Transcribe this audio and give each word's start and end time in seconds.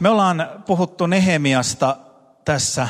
Me 0.00 0.08
ollaan 0.08 0.62
puhuttu 0.66 1.06
Nehemiasta 1.06 1.96
tässä 2.44 2.88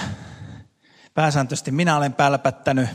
pääsääntöisesti. 1.15 1.71
Minä 1.71 1.97
olen 1.97 2.13
pälpättänyt. 2.13 2.89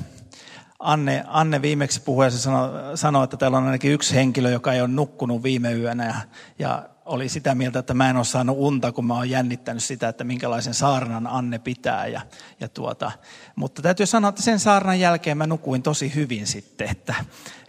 Anne, 0.79 1.23
Anne 1.27 1.61
viimeksi 1.61 2.01
puhui 2.01 2.25
ja 2.25 2.31
sanoi, 2.31 2.97
sanoi, 2.97 3.23
että 3.23 3.37
täällä 3.37 3.57
on 3.57 3.65
ainakin 3.65 3.91
yksi 3.91 4.15
henkilö, 4.15 4.49
joka 4.49 4.73
ei 4.73 4.81
ole 4.81 4.89
nukkunut 4.89 5.43
viime 5.43 5.73
yönä. 5.73 6.05
Ja, 6.05 6.15
ja 6.59 6.89
oli 7.05 7.29
sitä 7.29 7.55
mieltä, 7.55 7.79
että 7.79 7.93
mä 7.93 8.09
en 8.09 8.17
ole 8.17 8.25
saanut 8.25 8.57
unta, 8.59 8.91
kun 8.91 9.05
mä 9.05 9.13
oon 9.13 9.29
jännittänyt 9.29 9.83
sitä, 9.83 10.09
että 10.09 10.23
minkälaisen 10.23 10.73
saarnan 10.73 11.27
Anne 11.27 11.59
pitää. 11.59 12.07
Ja, 12.07 12.21
ja 12.59 12.69
tuota, 12.69 13.11
mutta 13.55 13.81
täytyy 13.81 14.05
sanoa, 14.05 14.29
että 14.29 14.41
sen 14.41 14.59
saarnan 14.59 14.99
jälkeen 14.99 15.37
mä 15.37 15.47
nukuin 15.47 15.83
tosi 15.83 16.15
hyvin 16.15 16.47
sitten, 16.47 16.89
että, 16.89 17.15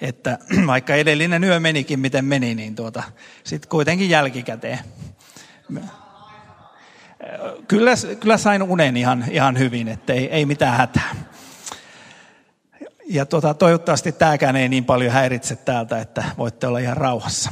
että 0.00 0.38
vaikka 0.66 0.94
edellinen 0.94 1.44
yö 1.44 1.60
menikin 1.60 2.00
miten 2.00 2.24
meni, 2.24 2.54
niin 2.54 2.74
tuota, 2.74 3.02
sitten 3.44 3.68
kuitenkin 3.68 4.10
jälkikäteen 4.10 4.78
kyllä, 7.68 7.92
kyllä 8.20 8.36
sain 8.36 8.62
unen 8.62 8.96
ihan, 8.96 9.24
ihan 9.30 9.58
hyvin, 9.58 9.88
että 9.88 10.12
ei, 10.12 10.30
ei 10.30 10.46
mitään 10.46 10.76
hätää. 10.76 11.14
Ja 13.08 13.26
tuota, 13.26 13.54
toivottavasti 13.54 14.12
tämäkään 14.12 14.56
ei 14.56 14.68
niin 14.68 14.84
paljon 14.84 15.12
häiritse 15.12 15.56
täältä, 15.56 16.00
että 16.00 16.24
voitte 16.38 16.66
olla 16.66 16.78
ihan 16.78 16.96
rauhassa. 16.96 17.50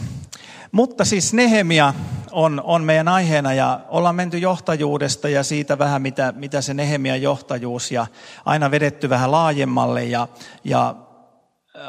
Mutta 0.73 1.05
siis 1.05 1.33
Nehemia 1.33 1.95
on, 2.33 2.63
on 2.65 2.85
meidän 2.85 3.09
aiheena 3.09 3.55
ja 3.55 3.81
ollaan 3.89 4.15
menty 4.15 4.39
johtajuudesta 4.39 5.29
ja 5.29 5.43
siitä 5.43 5.79
vähän, 5.79 6.03
mitä, 6.03 6.33
mitä 6.37 6.61
se 6.61 6.75
Nehemia 6.75 7.17
johtajuus 7.17 7.93
ja 7.93 8.07
aina 8.45 8.71
vedetty 8.71 9.09
vähän 9.09 9.33
laajemmalle 9.33 10.05
ja, 10.05 10.29
ja 10.65 10.95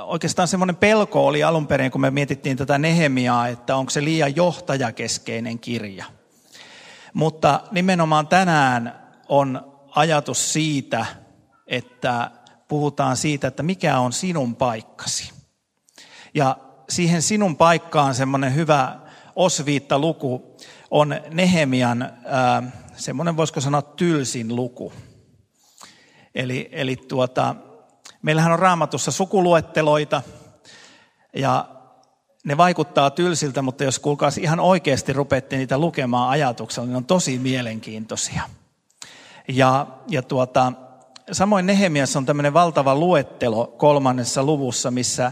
oikeastaan 0.02 0.48
semmoinen 0.48 0.76
pelko 0.76 1.28
oli 1.28 1.44
alun 1.44 1.68
perin, 1.68 1.92
kun 1.92 2.02
me 2.02 2.12
mietittiin 2.12 2.58
tätä 2.58 2.78
Nehemiaa, 2.78 3.48
että 3.48 3.76
onko 3.76 3.90
se 3.90 4.04
liian 4.04 4.36
johtajakeskeinen 4.36 5.60
kirja– 5.60 6.06
mutta 7.14 7.62
nimenomaan 7.72 8.28
tänään 8.28 9.02
on 9.30 9.74
ajatus 9.96 10.54
siitä, 10.54 11.06
että 11.68 12.32
puhutaan 12.68 13.18
siitä, 13.18 13.48
että 13.48 13.64
mikä 13.64 14.00
on 14.00 14.14
sinun 14.14 14.56
paikkasi. 14.56 15.32
Ja 16.34 16.58
siihen 16.90 17.22
sinun 17.22 17.58
paikkaan 17.58 18.16
semmoinen 18.16 18.56
hyvä 18.56 19.00
osviitta 19.36 20.00
luku 20.00 20.58
on 20.92 21.16
Nehemian, 21.30 22.02
äh, 22.02 22.74
semmoinen 22.96 23.38
voisiko 23.38 23.62
sanoa 23.62 23.82
tylsin 23.82 24.56
luku. 24.56 24.94
Eli, 26.36 26.70
eli 26.72 26.96
tuota, 26.96 27.56
meillähän 28.22 28.52
on 28.52 28.60
raamatussa 28.60 29.12
sukuluetteloita 29.12 30.22
ja 31.36 31.81
ne 32.44 32.58
vaikuttaa 32.58 33.10
tylsiltä, 33.10 33.62
mutta 33.62 33.84
jos 33.84 34.00
kuulkaas 34.00 34.38
ihan 34.38 34.60
oikeasti 34.60 35.14
rupeatte 35.14 35.58
niitä 35.58 35.78
lukemaan 35.78 36.30
ajatuksella, 36.30 36.86
niin 36.86 36.92
ne 36.92 36.98
on 36.98 37.06
tosi 37.06 37.40
mielenkiintoisia. 37.40 38.42
Ja, 39.48 39.88
ja 40.08 40.22
tuota, 40.22 40.74
samoin 41.32 41.66
Nehemiassa 41.66 42.20
on 42.20 42.26
tämmöinen 42.26 42.54
valtava 42.54 42.96
luettelo 42.96 43.68
kolmannessa 43.78 44.44
luvussa, 44.44 44.92
missä 44.92 45.32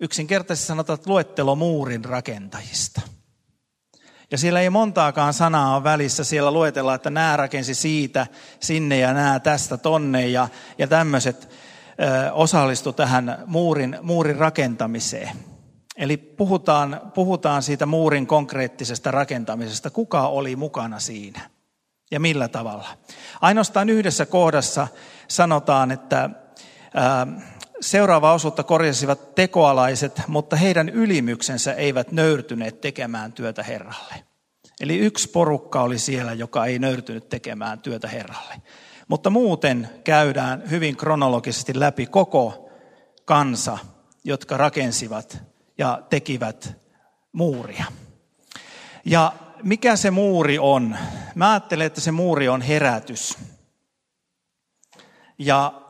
yksinkertaisesti 0.00 0.66
sanotaan, 0.66 0.94
että 0.94 1.10
luettelo 1.10 1.54
muurin 1.54 2.04
rakentajista. 2.04 3.00
Ja 4.30 4.38
siellä 4.38 4.60
ei 4.60 4.70
montaakaan 4.70 5.34
sanaa 5.34 5.76
ole 5.76 5.84
välissä. 5.84 6.24
Siellä 6.24 6.50
luetellaan, 6.50 6.96
että 6.96 7.10
nämä 7.10 7.36
rakensi 7.36 7.74
siitä, 7.74 8.26
sinne 8.60 8.98
ja 8.98 9.12
nämä 9.12 9.40
tästä 9.40 9.76
tonne 9.76 10.28
ja, 10.28 10.48
ja 10.78 10.86
tämmöiset 10.86 11.48
osallistu 12.32 12.92
tähän 12.92 13.42
muurin, 13.46 13.98
muurin 14.02 14.36
rakentamiseen. 14.36 15.51
Eli 15.96 16.16
puhutaan, 16.16 17.00
puhutaan 17.14 17.62
siitä 17.62 17.86
muurin 17.86 18.26
konkreettisesta 18.26 19.10
rakentamisesta. 19.10 19.90
Kuka 19.90 20.28
oli 20.28 20.56
mukana 20.56 20.98
siinä 20.98 21.50
ja 22.10 22.20
millä 22.20 22.48
tavalla? 22.48 22.88
Ainoastaan 23.40 23.88
yhdessä 23.88 24.26
kohdassa 24.26 24.88
sanotaan, 25.28 25.90
että 25.90 26.30
ää, 26.94 27.26
seuraava 27.80 28.32
osuutta 28.32 28.62
korjasivat 28.62 29.34
tekoalaiset, 29.34 30.22
mutta 30.26 30.56
heidän 30.56 30.88
ylimyksensä 30.88 31.72
eivät 31.72 32.12
nöyrtyneet 32.12 32.80
tekemään 32.80 33.32
työtä 33.32 33.62
Herralle. 33.62 34.14
Eli 34.80 34.98
yksi 34.98 35.28
porukka 35.28 35.82
oli 35.82 35.98
siellä, 35.98 36.32
joka 36.32 36.66
ei 36.66 36.78
nöyrtynyt 36.78 37.28
tekemään 37.28 37.80
työtä 37.80 38.08
Herralle. 38.08 38.54
Mutta 39.08 39.30
muuten 39.30 39.88
käydään 40.04 40.62
hyvin 40.70 40.96
kronologisesti 40.96 41.80
läpi 41.80 42.06
koko 42.06 42.70
kansa, 43.24 43.78
jotka 44.24 44.56
rakensivat 44.56 45.51
ja 45.78 46.02
tekivät 46.10 46.76
muuria. 47.32 47.84
Ja 49.04 49.32
mikä 49.62 49.96
se 49.96 50.10
muuri 50.10 50.58
on? 50.58 50.96
Mä 51.34 51.50
ajattelen, 51.50 51.86
että 51.86 52.00
se 52.00 52.12
muuri 52.12 52.48
on 52.48 52.62
herätys. 52.62 53.38
Ja 55.38 55.82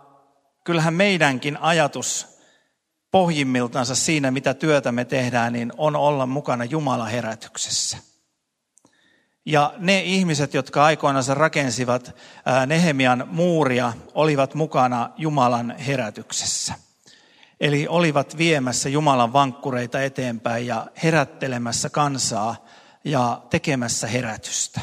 kyllähän 0.64 0.94
meidänkin 0.94 1.56
ajatus 1.56 2.26
pohjimmiltansa 3.10 3.94
siinä, 3.94 4.30
mitä 4.30 4.54
työtä 4.54 4.92
me 4.92 5.04
tehdään, 5.04 5.52
niin 5.52 5.72
on 5.76 5.96
olla 5.96 6.26
mukana 6.26 6.64
Jumalan 6.64 7.10
herätyksessä. 7.10 7.98
Ja 9.46 9.74
ne 9.78 10.02
ihmiset, 10.02 10.54
jotka 10.54 10.84
aikoinaan 10.84 11.24
rakensivat 11.30 12.16
Nehemian 12.66 13.28
muuria, 13.30 13.92
olivat 14.14 14.54
mukana 14.54 15.10
Jumalan 15.16 15.76
herätyksessä. 15.78 16.74
Eli 17.62 17.86
olivat 17.88 18.38
viemässä 18.38 18.88
Jumalan 18.88 19.32
vankkureita 19.32 20.02
eteenpäin 20.02 20.66
ja 20.66 20.86
herättelemässä 21.02 21.90
kansaa 21.90 22.66
ja 23.04 23.42
tekemässä 23.50 24.06
herätystä. 24.06 24.80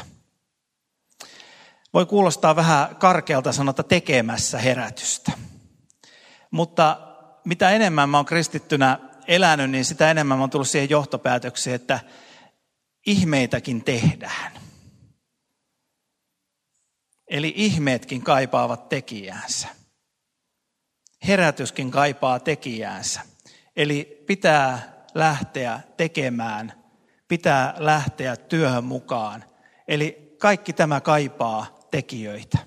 Voi 1.94 2.06
kuulostaa 2.06 2.56
vähän 2.56 2.96
karkealta 2.96 3.52
sanota 3.52 3.82
tekemässä 3.82 4.58
herätystä. 4.58 5.32
Mutta 6.50 7.00
mitä 7.44 7.70
enemmän 7.70 8.08
mä 8.08 8.18
oon 8.18 8.26
kristittynä 8.26 8.98
elänyt, 9.26 9.70
niin 9.70 9.84
sitä 9.84 10.10
enemmän 10.10 10.38
mä 10.38 10.42
oon 10.42 10.50
tullut 10.50 10.68
siihen 10.68 10.90
johtopäätökseen, 10.90 11.76
että 11.76 12.00
ihmeitäkin 13.06 13.84
tehdään. 13.84 14.52
Eli 17.28 17.52
ihmeetkin 17.56 18.22
kaipaavat 18.22 18.88
tekijäänsä 18.88 19.79
herätyskin 21.28 21.90
kaipaa 21.90 22.40
tekijäänsä. 22.40 23.20
Eli 23.76 24.24
pitää 24.26 24.92
lähteä 25.14 25.80
tekemään, 25.96 26.72
pitää 27.28 27.74
lähteä 27.78 28.36
työhön 28.36 28.84
mukaan. 28.84 29.44
Eli 29.88 30.36
kaikki 30.38 30.72
tämä 30.72 31.00
kaipaa 31.00 31.78
tekijöitä. 31.90 32.58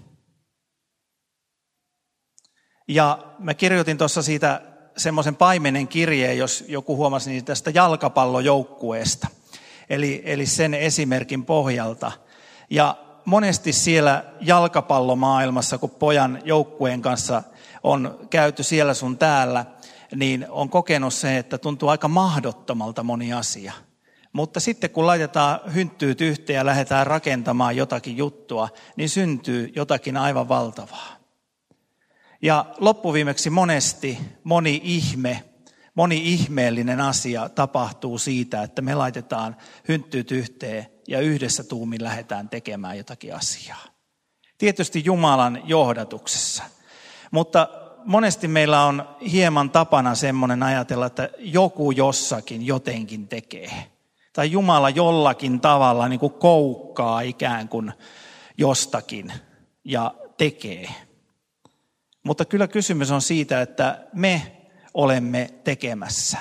Ja 2.88 3.34
mä 3.40 3.54
kirjoitin 3.54 3.98
tuossa 3.98 4.22
siitä 4.22 4.62
semmoisen 4.98 5.36
paimenen 5.36 5.88
kirjeen, 5.88 6.38
jos 6.38 6.64
joku 6.68 6.96
huomasi 6.96 7.30
niin 7.30 7.46
tästä 7.46 7.72
jalkapallojoukkueesta. 7.74 9.28
Eli, 9.90 10.22
eli 10.26 10.46
sen 10.46 10.74
esimerkin 10.74 11.46
pohjalta. 11.46 12.12
Ja 12.70 12.98
monesti 13.26 13.74
siellä 13.74 14.26
jalkapallomaailmassa, 14.42 15.78
kun 15.78 15.90
pojan 15.90 16.42
joukkueen 16.46 17.02
kanssa 17.02 17.44
on 17.84 18.28
käyty 18.30 18.64
siellä 18.64 18.94
sun 18.94 19.18
täällä, 19.18 19.66
niin 20.16 20.46
on 20.50 20.70
kokenut 20.70 21.14
se, 21.14 21.38
että 21.38 21.58
tuntuu 21.58 21.90
aika 21.90 22.08
mahdottomalta 22.08 23.04
moni 23.04 23.34
asia. 23.34 23.74
Mutta 24.34 24.60
sitten 24.60 24.90
kun 24.90 25.08
laitetaan 25.08 25.60
hynttyyt 25.74 26.22
yhteen 26.22 26.58
ja 26.58 26.66
lähdetään 26.66 27.08
rakentamaan 27.08 27.76
jotakin 27.76 28.18
juttua, 28.18 28.70
niin 28.96 29.10
syntyy 29.10 29.72
jotakin 29.76 30.18
aivan 30.18 30.50
valtavaa. 30.50 31.18
Ja 32.42 32.66
loppuviimeksi 32.78 33.50
monesti 33.50 34.20
moni 34.44 34.82
ihme, 34.84 35.44
moni 35.96 36.34
ihmeellinen 36.34 37.02
asia 37.02 37.50
tapahtuu 37.50 38.18
siitä, 38.18 38.64
että 38.64 38.82
me 38.82 38.96
laitetaan 38.96 39.56
hynttyyt 39.88 40.32
yhteen 40.32 40.88
ja 41.08 41.20
yhdessä 41.20 41.64
tuumin 41.64 42.04
lähdetään 42.04 42.50
tekemään 42.50 42.98
jotakin 42.98 43.36
asiaa. 43.36 43.84
Tietysti 44.58 45.02
Jumalan 45.06 45.62
johdatuksessa. 45.66 46.64
Mutta 47.34 47.68
monesti 48.06 48.48
meillä 48.48 48.86
on 48.86 49.16
hieman 49.32 49.70
tapana 49.70 50.16
semmoinen 50.16 50.64
ajatella, 50.64 51.06
että 51.06 51.30
joku 51.40 51.92
jossakin 51.92 52.66
jotenkin 52.66 53.28
tekee. 53.28 53.72
Tai 54.34 54.52
Jumala 54.52 54.90
jollakin 54.90 55.60
tavalla 55.60 56.08
niin 56.08 56.20
kuin 56.20 56.34
koukkaa 56.34 57.22
ikään 57.22 57.70
kuin 57.70 57.94
jostakin 58.58 59.34
ja 59.86 60.14
tekee. 60.38 60.90
Mutta 62.24 62.46
kyllä 62.46 62.68
kysymys 62.68 63.12
on 63.12 63.22
siitä, 63.22 63.62
että 63.62 64.08
me 64.14 64.58
olemme 64.94 65.50
tekemässä. 65.64 66.38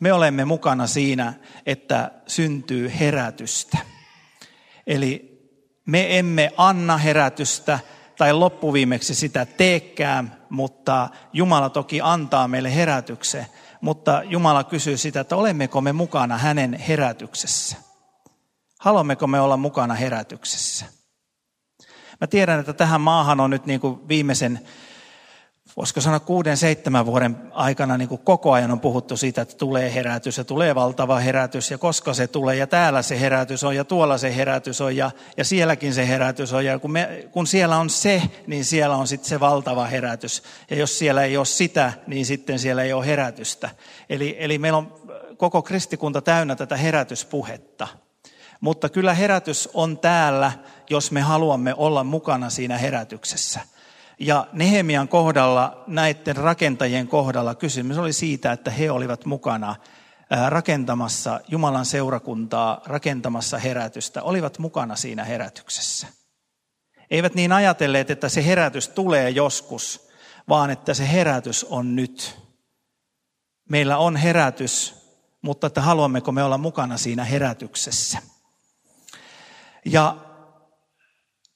Me 0.00 0.12
olemme 0.12 0.44
mukana 0.44 0.86
siinä, 0.86 1.34
että 1.66 2.10
syntyy 2.26 2.92
herätystä. 3.00 3.78
Eli 4.86 5.40
me 5.86 6.18
emme 6.18 6.52
anna 6.56 6.96
herätystä, 6.96 7.78
tai 8.16 8.32
loppuviimeksi 8.32 9.14
sitä 9.14 9.46
teekään, 9.46 10.36
mutta 10.50 11.08
Jumala 11.32 11.70
toki 11.70 12.00
antaa 12.02 12.48
meille 12.48 12.74
herätyksen. 12.74 13.46
Mutta 13.80 14.22
Jumala 14.24 14.64
kysyy 14.64 14.96
sitä, 14.96 15.20
että 15.20 15.36
olemmeko 15.36 15.80
me 15.80 15.92
mukana 15.92 16.38
hänen 16.38 16.74
herätyksessä. 16.74 17.76
Haluammeko 18.80 19.26
me 19.26 19.40
olla 19.40 19.56
mukana 19.56 19.94
herätyksessä? 19.94 20.86
Mä 22.20 22.26
tiedän, 22.26 22.60
että 22.60 22.72
tähän 22.72 23.00
maahan 23.00 23.40
on 23.40 23.50
nyt 23.50 23.66
niin 23.66 23.80
kuin 23.80 24.08
viimeisen 24.08 24.60
voisiko 25.76 26.00
sanoa 26.00 26.20
kuuden, 26.20 26.56
seitsemän 26.56 27.06
vuoden 27.06 27.36
aikana 27.52 27.98
niin 27.98 28.08
kuin 28.08 28.20
koko 28.24 28.52
ajan 28.52 28.70
on 28.70 28.80
puhuttu 28.80 29.16
siitä, 29.16 29.42
että 29.42 29.56
tulee 29.56 29.94
herätys 29.94 30.38
ja 30.38 30.44
tulee 30.44 30.74
valtava 30.74 31.18
herätys 31.18 31.70
ja 31.70 31.78
koska 31.78 32.14
se 32.14 32.26
tulee 32.26 32.56
ja 32.56 32.66
täällä 32.66 33.02
se 33.02 33.20
herätys 33.20 33.64
on 33.64 33.76
ja 33.76 33.84
tuolla 33.84 34.18
se 34.18 34.36
herätys 34.36 34.80
on 34.80 34.96
ja, 34.96 35.10
ja 35.36 35.44
sielläkin 35.44 35.94
se 35.94 36.08
herätys 36.08 36.52
on 36.52 36.64
ja 36.64 36.78
kun, 36.78 36.92
me, 36.92 37.28
kun 37.30 37.46
siellä 37.46 37.76
on 37.76 37.90
se, 37.90 38.22
niin 38.46 38.64
siellä 38.64 38.96
on 38.96 39.06
sitten 39.06 39.28
se 39.28 39.40
valtava 39.40 39.86
herätys 39.86 40.42
ja 40.70 40.76
jos 40.76 40.98
siellä 40.98 41.22
ei 41.22 41.36
ole 41.36 41.46
sitä, 41.46 41.92
niin 42.06 42.26
sitten 42.26 42.58
siellä 42.58 42.82
ei 42.82 42.92
ole 42.92 43.06
herätystä. 43.06 43.70
Eli, 44.10 44.36
eli 44.38 44.58
meillä 44.58 44.78
on 44.78 45.00
koko 45.36 45.62
kristikunta 45.62 46.22
täynnä 46.22 46.56
tätä 46.56 46.76
herätyspuhetta. 46.76 47.88
Mutta 48.60 48.88
kyllä 48.88 49.14
herätys 49.14 49.68
on 49.74 49.98
täällä, 49.98 50.52
jos 50.90 51.10
me 51.10 51.20
haluamme 51.20 51.74
olla 51.76 52.04
mukana 52.04 52.50
siinä 52.50 52.78
herätyksessä. 52.78 53.60
Ja 54.18 54.46
Nehemian 54.52 55.08
kohdalla, 55.08 55.84
näiden 55.86 56.36
rakentajien 56.36 57.08
kohdalla 57.08 57.54
kysymys 57.54 57.98
oli 57.98 58.12
siitä, 58.12 58.52
että 58.52 58.70
he 58.70 58.90
olivat 58.90 59.24
mukana 59.24 59.76
rakentamassa 60.48 61.40
Jumalan 61.48 61.86
seurakuntaa, 61.86 62.80
rakentamassa 62.86 63.58
herätystä, 63.58 64.22
olivat 64.22 64.58
mukana 64.58 64.96
siinä 64.96 65.24
herätyksessä. 65.24 66.06
Eivät 67.10 67.34
niin 67.34 67.52
ajatelleet, 67.52 68.10
että 68.10 68.28
se 68.28 68.46
herätys 68.46 68.88
tulee 68.88 69.30
joskus, 69.30 70.08
vaan 70.48 70.70
että 70.70 70.94
se 70.94 71.12
herätys 71.12 71.64
on 71.64 71.96
nyt. 71.96 72.38
Meillä 73.68 73.98
on 73.98 74.16
herätys, 74.16 74.94
mutta 75.42 75.66
että 75.66 75.80
haluammeko 75.80 76.32
me 76.32 76.42
olla 76.42 76.58
mukana 76.58 76.96
siinä 76.96 77.24
herätyksessä. 77.24 78.18
Ja 79.84 80.16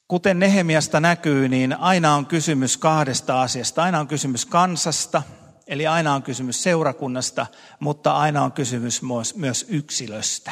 kuten 0.08 0.38
Nehemiasta 0.38 1.00
näkyy, 1.00 1.48
niin 1.48 1.80
aina 1.80 2.14
on 2.14 2.26
kysymys 2.26 2.76
kahdesta 2.76 3.42
asiasta. 3.42 3.82
Aina 3.82 4.00
on 4.00 4.08
kysymys 4.08 4.46
kansasta, 4.46 5.22
eli 5.66 5.86
aina 5.86 6.14
on 6.14 6.22
kysymys 6.22 6.62
seurakunnasta, 6.62 7.46
mutta 7.80 8.12
aina 8.12 8.42
on 8.42 8.52
kysymys 8.52 9.02
myös 9.36 9.66
yksilöstä. 9.68 10.50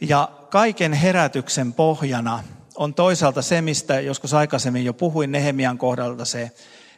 Ja 0.00 0.30
kaiken 0.50 0.92
herätyksen 0.92 1.72
pohjana 1.72 2.44
on 2.76 2.94
toisaalta 2.94 3.42
se, 3.42 3.62
mistä 3.62 4.00
joskus 4.00 4.34
aikaisemmin 4.34 4.84
jo 4.84 4.94
puhuin 4.94 5.32
Nehemian 5.32 5.78
kohdalta, 5.78 6.24
se, 6.24 6.50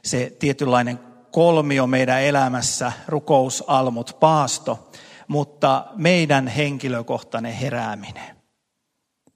se 0.05 0.37
tietynlainen 0.39 1.01
kolmio 1.31 1.87
meidän 1.87 2.23
elämässä, 2.23 2.93
rukous, 3.09 3.65
almut, 3.67 4.17
paasto, 4.21 4.91
mutta 5.29 5.87
meidän 5.97 6.49
henkilökohtainen 6.49 7.53
herääminen. 7.53 8.42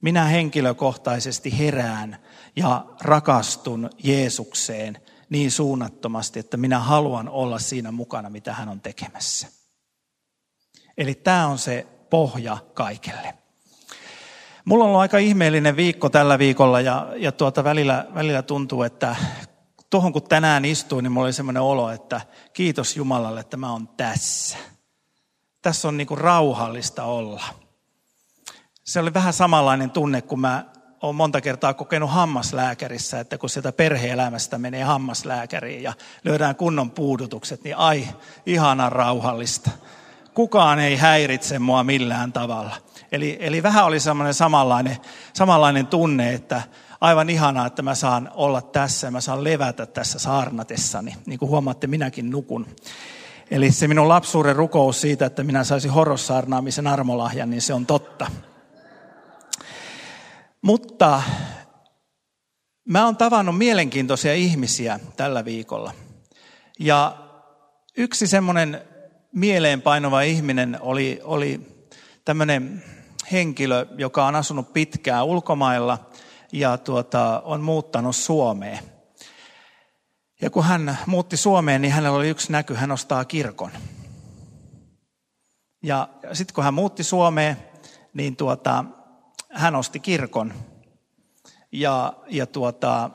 Minä 0.07 0.25
henkilökohtaisesti 0.25 1.57
herään 1.59 2.17
ja 2.55 2.85
rakastun 3.01 3.89
Jeesukseen 4.03 4.97
niin 5.29 5.51
suunnattomasti, 5.51 6.39
että 6.39 6.57
minä 6.57 6.79
haluan 6.79 7.29
olla 7.29 7.59
siinä 7.59 7.91
mukana, 7.91 8.29
mitä 8.29 8.53
hän 8.53 8.69
on 8.69 8.81
tekemässä. 8.81 9.47
Eli 10.97 11.15
tämä 11.15 11.47
on 11.47 11.57
se 11.57 11.87
pohja 12.09 12.57
kaikelle. 12.73 13.33
Mulla 14.65 14.83
on 14.83 14.87
ollut 14.87 15.01
aika 15.01 15.17
ihmeellinen 15.17 15.75
viikko 15.75 16.09
tällä 16.09 16.39
viikolla 16.39 16.81
ja, 16.81 17.13
ja 17.15 17.31
tuota 17.31 17.63
välillä, 17.63 18.07
välillä 18.15 18.41
tuntuu, 18.41 18.83
että 18.83 19.15
tuohon 19.89 20.13
kun 20.13 20.23
tänään 20.23 20.65
istuin, 20.65 21.03
niin 21.03 21.11
mulla 21.11 21.25
oli 21.25 21.33
semmoinen 21.33 21.63
olo, 21.63 21.89
että 21.89 22.21
kiitos 22.53 22.97
Jumalalle, 22.97 23.39
että 23.39 23.57
mä 23.57 23.71
oon 23.71 23.87
tässä. 23.87 24.57
Tässä 25.61 25.87
on 25.87 25.97
niin 25.97 26.07
kuin 26.07 26.17
rauhallista 26.17 27.03
olla 27.03 27.43
se 28.87 28.99
oli 28.99 29.13
vähän 29.13 29.33
samanlainen 29.33 29.91
tunne, 29.91 30.21
kun 30.21 30.39
mä 30.39 30.65
olen 31.01 31.15
monta 31.15 31.41
kertaa 31.41 31.73
kokenut 31.73 32.11
hammaslääkärissä, 32.11 33.19
että 33.19 33.37
kun 33.37 33.49
sieltä 33.49 33.71
perheelämästä 33.71 34.57
menee 34.57 34.83
hammaslääkäriin 34.83 35.83
ja 35.83 35.93
löydään 36.23 36.55
kunnon 36.55 36.91
puudutukset, 36.91 37.63
niin 37.63 37.77
ai, 37.77 38.07
ihana 38.45 38.89
rauhallista. 38.89 39.69
Kukaan 40.33 40.79
ei 40.79 40.95
häiritse 40.95 41.59
mua 41.59 41.83
millään 41.83 42.33
tavalla. 42.33 42.75
Eli, 43.11 43.37
eli 43.39 43.63
vähän 43.63 43.85
oli 43.85 43.99
semmoinen 43.99 44.33
samanlainen, 44.33 44.97
samanlainen 45.33 45.87
tunne, 45.87 46.33
että 46.33 46.61
aivan 47.01 47.29
ihanaa, 47.29 47.67
että 47.67 47.81
mä 47.81 47.95
saan 47.95 48.31
olla 48.35 48.61
tässä 48.61 49.07
ja 49.07 49.11
mä 49.11 49.21
saan 49.21 49.43
levätä 49.43 49.85
tässä 49.85 50.19
saarnatessani. 50.19 51.15
Niin 51.25 51.39
kuin 51.39 51.49
huomaatte, 51.49 51.87
minäkin 51.87 52.29
nukun. 52.29 52.67
Eli 53.51 53.71
se 53.71 53.87
minun 53.87 54.09
lapsuuden 54.09 54.55
rukous 54.55 55.01
siitä, 55.01 55.25
että 55.25 55.43
minä 55.43 55.63
saisin 55.63 55.91
horrossaarnaamisen 55.91 56.87
armolahjan, 56.87 57.49
niin 57.49 57.61
se 57.61 57.73
on 57.73 57.85
totta. 57.85 58.27
Mutta 60.67 61.21
mä 62.87 63.05
oon 63.05 63.17
tavannut 63.17 63.57
mielenkiintoisia 63.57 64.33
ihmisiä 64.33 64.99
tällä 65.17 65.45
viikolla. 65.45 65.93
Ja 66.79 67.17
yksi 67.97 68.27
semmoinen 68.27 68.81
mieleenpainova 69.31 70.21
ihminen 70.21 70.77
oli, 70.81 71.19
oli 71.23 71.61
tämmöinen 72.25 72.83
henkilö, 73.31 73.85
joka 73.97 74.25
on 74.25 74.35
asunut 74.35 74.73
pitkään 74.73 75.25
ulkomailla 75.25 76.09
ja 76.51 76.77
tuota, 76.77 77.41
on 77.45 77.61
muuttanut 77.61 78.15
Suomeen. 78.15 78.79
Ja 80.41 80.49
kun 80.49 80.63
hän 80.63 80.97
muutti 81.05 81.37
Suomeen, 81.37 81.81
niin 81.81 81.93
hänellä 81.93 82.17
oli 82.17 82.29
yksi 82.29 82.51
näky, 82.51 82.73
hän 82.73 82.91
ostaa 82.91 83.25
kirkon. 83.25 83.71
Ja 85.83 86.09
sitten 86.33 86.55
kun 86.55 86.63
hän 86.63 86.73
muutti 86.73 87.03
Suomeen, 87.03 87.57
niin 88.13 88.35
tuota, 88.35 88.85
hän 89.57 89.75
osti 89.75 89.99
kirkon 89.99 90.53
ja, 91.71 92.13
ja 92.27 92.45
tuota, 92.45 93.09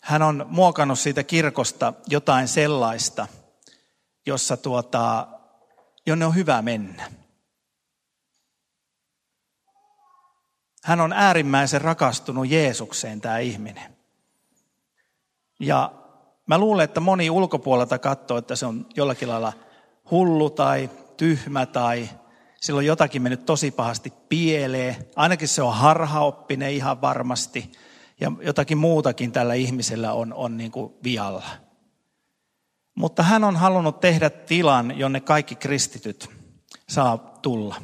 hän 0.00 0.22
on 0.22 0.46
muokannut 0.48 0.98
siitä 0.98 1.22
kirkosta 1.22 1.92
jotain 2.06 2.48
sellaista, 2.48 3.26
jossa 4.26 4.56
tuota, 4.56 5.28
jonne 6.06 6.26
on 6.26 6.34
hyvä 6.34 6.62
mennä. 6.62 7.12
Hän 10.84 11.00
on 11.00 11.12
äärimmäisen 11.12 11.80
rakastunut 11.80 12.50
Jeesukseen 12.50 13.20
tämä 13.20 13.38
ihminen. 13.38 13.96
Ja 15.60 15.92
mä 16.46 16.58
luulen, 16.58 16.84
että 16.84 17.00
moni 17.00 17.30
ulkopuolelta 17.30 17.98
katsoo, 17.98 18.38
että 18.38 18.56
se 18.56 18.66
on 18.66 18.86
jollakin 18.96 19.28
lailla 19.28 19.52
hullu 20.10 20.50
tai 20.50 20.90
tyhmä 21.16 21.66
tai 21.66 22.10
sillä 22.60 22.78
on 22.78 22.86
jotakin 22.86 23.22
mennyt 23.22 23.46
tosi 23.46 23.70
pahasti 23.70 24.12
pieleen. 24.28 24.96
Ainakin 25.16 25.48
se 25.48 25.62
on 25.62 25.74
harhaoppinen 25.74 26.72
ihan 26.72 27.00
varmasti. 27.00 27.72
Ja 28.20 28.32
jotakin 28.40 28.78
muutakin 28.78 29.32
tällä 29.32 29.54
ihmisellä 29.54 30.12
on, 30.12 30.34
on 30.34 30.56
niin 30.56 30.70
kuin 30.70 30.94
vialla. 31.04 31.46
Mutta 32.94 33.22
hän 33.22 33.44
on 33.44 33.56
halunnut 33.56 34.00
tehdä 34.00 34.30
tilan, 34.30 34.98
jonne 34.98 35.20
kaikki 35.20 35.54
kristityt 35.54 36.30
saa 36.88 37.18
tulla. 37.18 37.76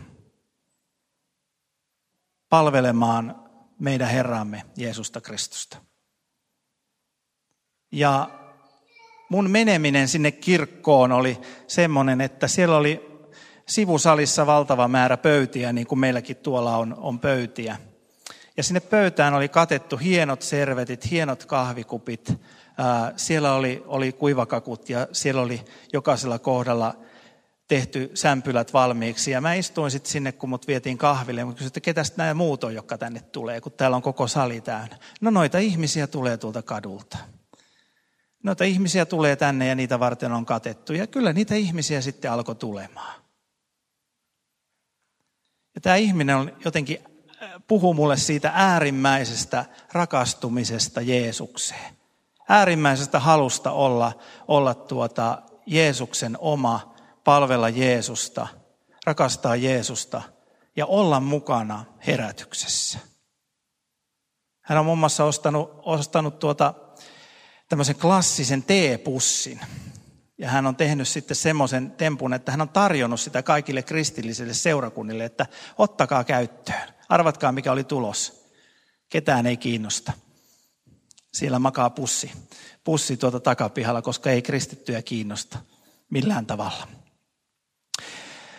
Palvelemaan 2.48 3.42
meidän 3.78 4.08
Herramme 4.08 4.64
Jeesusta 4.76 5.20
Kristusta. 5.20 5.78
Ja 7.92 8.30
mun 9.28 9.50
meneminen 9.50 10.08
sinne 10.08 10.30
kirkkoon 10.30 11.12
oli 11.12 11.40
semmoinen, 11.66 12.20
että 12.20 12.48
siellä 12.48 12.76
oli 12.76 13.11
sivusalissa 13.66 14.46
valtava 14.46 14.88
määrä 14.88 15.16
pöytiä, 15.16 15.72
niin 15.72 15.86
kuin 15.86 15.98
meilläkin 15.98 16.36
tuolla 16.36 16.76
on, 16.76 16.94
on 16.98 17.18
pöytiä. 17.18 17.76
Ja 18.56 18.62
sinne 18.62 18.80
pöytään 18.80 19.34
oli 19.34 19.48
katettu 19.48 19.96
hienot 19.96 20.42
servetit, 20.42 21.10
hienot 21.10 21.44
kahvikupit. 21.44 22.32
Siellä 23.16 23.54
oli, 23.54 23.82
oli 23.86 24.12
kuivakakut 24.12 24.88
ja 24.88 25.06
siellä 25.12 25.42
oli 25.42 25.64
jokaisella 25.92 26.38
kohdalla 26.38 26.94
tehty 27.68 28.10
sämpylät 28.14 28.72
valmiiksi. 28.72 29.30
Ja 29.30 29.40
mä 29.40 29.54
istuin 29.54 29.90
sitten 29.90 30.12
sinne, 30.12 30.32
kun 30.32 30.48
mut 30.48 30.66
vietiin 30.66 30.98
kahville. 30.98 31.40
Ja 31.40 31.46
kysyin, 31.46 31.66
että 31.66 31.80
ketäs 31.80 32.16
nämä 32.16 32.34
muut 32.34 32.64
on, 32.64 32.74
jotka 32.74 32.98
tänne 32.98 33.20
tulee, 33.20 33.60
kun 33.60 33.72
täällä 33.72 33.96
on 33.96 34.02
koko 34.02 34.26
sali 34.28 34.60
täynnä. 34.60 34.98
No 35.20 35.30
noita 35.30 35.58
ihmisiä 35.58 36.06
tulee 36.06 36.36
tuolta 36.36 36.62
kadulta. 36.62 37.18
Noita 38.42 38.64
ihmisiä 38.64 39.06
tulee 39.06 39.36
tänne 39.36 39.66
ja 39.66 39.74
niitä 39.74 40.00
varten 40.00 40.32
on 40.32 40.46
katettu. 40.46 40.92
Ja 40.92 41.06
kyllä 41.06 41.32
niitä 41.32 41.54
ihmisiä 41.54 42.00
sitten 42.00 42.32
alkoi 42.32 42.54
tulemaan. 42.54 43.21
Ja 45.74 45.80
tämä 45.80 45.96
ihminen 45.96 46.36
on 46.36 46.52
jotenkin 46.64 46.98
äh, 47.42 47.50
puhuu 47.66 47.94
mulle 47.94 48.16
siitä 48.16 48.52
äärimmäisestä 48.54 49.64
rakastumisesta 49.92 51.00
Jeesukseen. 51.00 51.96
Äärimmäisestä 52.48 53.20
halusta 53.20 53.70
olla, 53.70 54.12
olla 54.48 54.74
tuota 54.74 55.42
Jeesuksen 55.66 56.36
oma, 56.40 56.94
palvella 57.24 57.68
Jeesusta, 57.68 58.48
rakastaa 59.06 59.56
Jeesusta 59.56 60.22
ja 60.76 60.86
olla 60.86 61.20
mukana 61.20 61.84
herätyksessä. 62.06 62.98
Hän 64.62 64.78
on 64.78 64.84
muun 64.84 64.98
muassa 64.98 65.24
ostanut, 65.24 65.70
ostanut 65.82 66.38
tuota, 66.38 66.74
tämmöisen 67.68 67.96
klassisen 67.96 68.62
teepussin. 68.62 69.60
Ja 70.42 70.48
hän 70.48 70.66
on 70.66 70.76
tehnyt 70.76 71.08
sitten 71.08 71.36
semmoisen 71.36 71.90
tempun, 71.90 72.34
että 72.34 72.50
hän 72.50 72.60
on 72.60 72.68
tarjonnut 72.68 73.20
sitä 73.20 73.42
kaikille 73.42 73.82
kristillisille 73.82 74.54
seurakunnille, 74.54 75.24
että 75.24 75.46
ottakaa 75.78 76.24
käyttöön. 76.24 76.88
Arvatkaa, 77.08 77.52
mikä 77.52 77.72
oli 77.72 77.84
tulos. 77.84 78.46
Ketään 79.08 79.46
ei 79.46 79.56
kiinnosta. 79.56 80.12
Siellä 81.32 81.58
makaa 81.58 81.90
pussi. 81.90 82.32
Pussi 82.84 83.16
tuota 83.16 83.40
takapihalla, 83.40 84.02
koska 84.02 84.30
ei 84.30 84.42
kristittyjä 84.42 85.02
kiinnosta 85.02 85.58
millään 86.10 86.46
tavalla. 86.46 86.88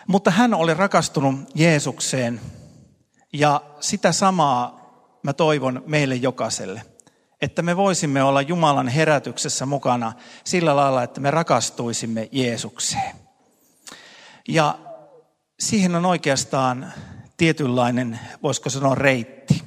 Mutta 0.06 0.30
hän 0.30 0.54
oli 0.54 0.74
rakastunut 0.74 1.34
Jeesukseen 1.54 2.40
ja 3.32 3.62
sitä 3.80 4.12
samaa 4.12 4.84
mä 5.22 5.32
toivon 5.32 5.82
meille 5.86 6.14
jokaiselle. 6.14 6.82
Että 7.44 7.62
me 7.62 7.76
voisimme 7.76 8.22
olla 8.22 8.42
Jumalan 8.42 8.88
herätyksessä 8.88 9.66
mukana 9.66 10.12
sillä 10.44 10.76
lailla, 10.76 11.02
että 11.02 11.20
me 11.20 11.30
rakastuisimme 11.30 12.28
Jeesukseen. 12.32 13.16
Ja 14.48 14.78
siihen 15.60 15.94
on 15.94 16.06
oikeastaan 16.06 16.92
tietynlainen, 17.36 18.20
voisiko 18.42 18.70
sanoa, 18.70 18.94
reitti. 18.94 19.62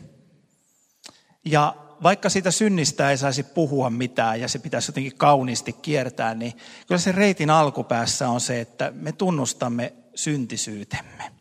Ja 1.46 1.76
vaikka 2.04 2.30
sitä 2.30 2.52
synnistä 2.52 3.10
ei 3.10 3.18
saisi 3.18 3.44
puhua 3.44 3.90
mitään 3.90 4.42
ja 4.42 4.48
se 4.48 4.60
pitäisi 4.60 4.90
jotenkin 4.90 5.18
kauniisti 5.18 5.74
kiertää, 5.74 6.34
niin 6.34 6.54
kyllä 6.88 7.00
se 7.00 7.12
reitin 7.12 7.50
alkupäässä 7.50 8.30
on 8.30 8.42
se, 8.42 8.62
että 8.62 8.92
me 8.96 9.12
tunnustamme 9.12 9.94
syntisyytemme. 10.16 11.32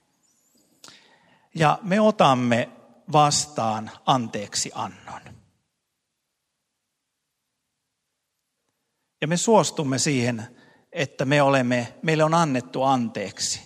Ja 1.55 1.79
me 1.83 2.01
otamme 2.01 2.69
vastaan 3.13 3.91
anteeksi 4.07 4.71
annon. 4.75 5.36
Ja 9.21 9.29
me 9.29 9.37
suostumme 9.37 9.99
siihen, 9.99 10.47
että 10.93 11.25
me 11.25 11.43
olemme, 11.43 11.95
meille 12.03 12.25
on 12.25 12.35
annettu 12.35 12.83
anteeksi. 12.83 13.61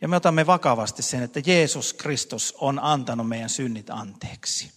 Ja 0.00 0.08
me 0.08 0.16
otamme 0.16 0.46
vakavasti 0.46 1.02
sen, 1.02 1.22
että 1.22 1.40
Jeesus 1.46 1.92
Kristus 1.92 2.54
on 2.60 2.78
antanut 2.78 3.28
meidän 3.28 3.48
synnit 3.48 3.90
anteeksi. 3.90 4.70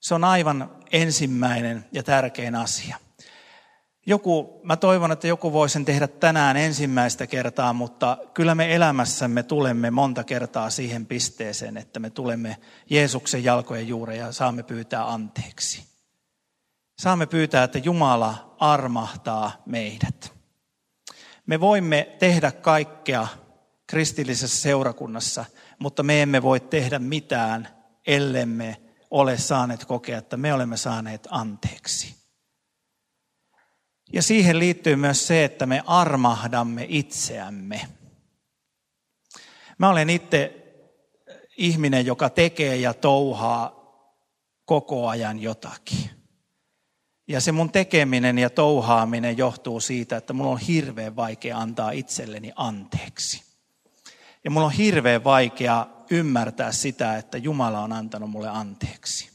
Se 0.00 0.14
on 0.14 0.24
aivan 0.24 0.76
ensimmäinen 0.92 1.84
ja 1.92 2.02
tärkein 2.02 2.54
asia. 2.54 2.96
Joku, 4.06 4.60
mä 4.64 4.76
toivon, 4.76 5.12
että 5.12 5.26
joku 5.26 5.52
voi 5.52 5.68
sen 5.68 5.84
tehdä 5.84 6.08
tänään 6.08 6.56
ensimmäistä 6.56 7.26
kertaa, 7.26 7.72
mutta 7.72 8.18
kyllä 8.34 8.54
me 8.54 8.74
elämässämme 8.74 9.42
tulemme 9.42 9.90
monta 9.90 10.24
kertaa 10.24 10.70
siihen 10.70 11.06
pisteeseen, 11.06 11.76
että 11.76 12.00
me 12.00 12.10
tulemme 12.10 12.56
Jeesuksen 12.90 13.44
jalkojen 13.44 13.88
juureen 13.88 14.18
ja 14.18 14.32
saamme 14.32 14.62
pyytää 14.62 15.12
anteeksi. 15.12 15.95
Saamme 16.98 17.26
pyytää, 17.26 17.64
että 17.64 17.78
Jumala 17.78 18.56
armahtaa 18.58 19.62
meidät. 19.66 20.32
Me 21.46 21.60
voimme 21.60 22.16
tehdä 22.18 22.52
kaikkea 22.52 23.26
kristillisessä 23.86 24.62
seurakunnassa, 24.62 25.44
mutta 25.78 26.02
me 26.02 26.22
emme 26.22 26.42
voi 26.42 26.60
tehdä 26.60 26.98
mitään, 26.98 27.68
ellemme 28.06 28.80
ole 29.10 29.38
saaneet 29.38 29.84
kokea, 29.84 30.18
että 30.18 30.36
me 30.36 30.54
olemme 30.54 30.76
saaneet 30.76 31.28
anteeksi. 31.30 32.16
Ja 34.12 34.22
siihen 34.22 34.58
liittyy 34.58 34.96
myös 34.96 35.26
se, 35.26 35.44
että 35.44 35.66
me 35.66 35.82
armahdamme 35.86 36.86
itseämme. 36.88 37.88
Mä 39.78 39.88
olen 39.88 40.10
itse 40.10 40.62
ihminen, 41.56 42.06
joka 42.06 42.30
tekee 42.30 42.76
ja 42.76 42.94
touhaa 42.94 43.76
koko 44.64 45.08
ajan 45.08 45.38
jotakin. 45.42 46.15
Ja 47.28 47.40
se 47.40 47.52
mun 47.52 47.72
tekeminen 47.72 48.38
ja 48.38 48.50
touhaaminen 48.50 49.38
johtuu 49.38 49.80
siitä, 49.80 50.16
että 50.16 50.32
mulla 50.32 50.50
on 50.50 50.58
hirveän 50.58 51.16
vaikea 51.16 51.58
antaa 51.58 51.90
itselleni 51.90 52.52
anteeksi. 52.56 53.42
Ja 54.44 54.50
mulla 54.50 54.66
on 54.66 54.72
hirveän 54.72 55.24
vaikea 55.24 55.86
ymmärtää 56.10 56.72
sitä, 56.72 57.16
että 57.16 57.38
Jumala 57.38 57.80
on 57.80 57.92
antanut 57.92 58.30
mulle 58.30 58.48
anteeksi. 58.48 59.30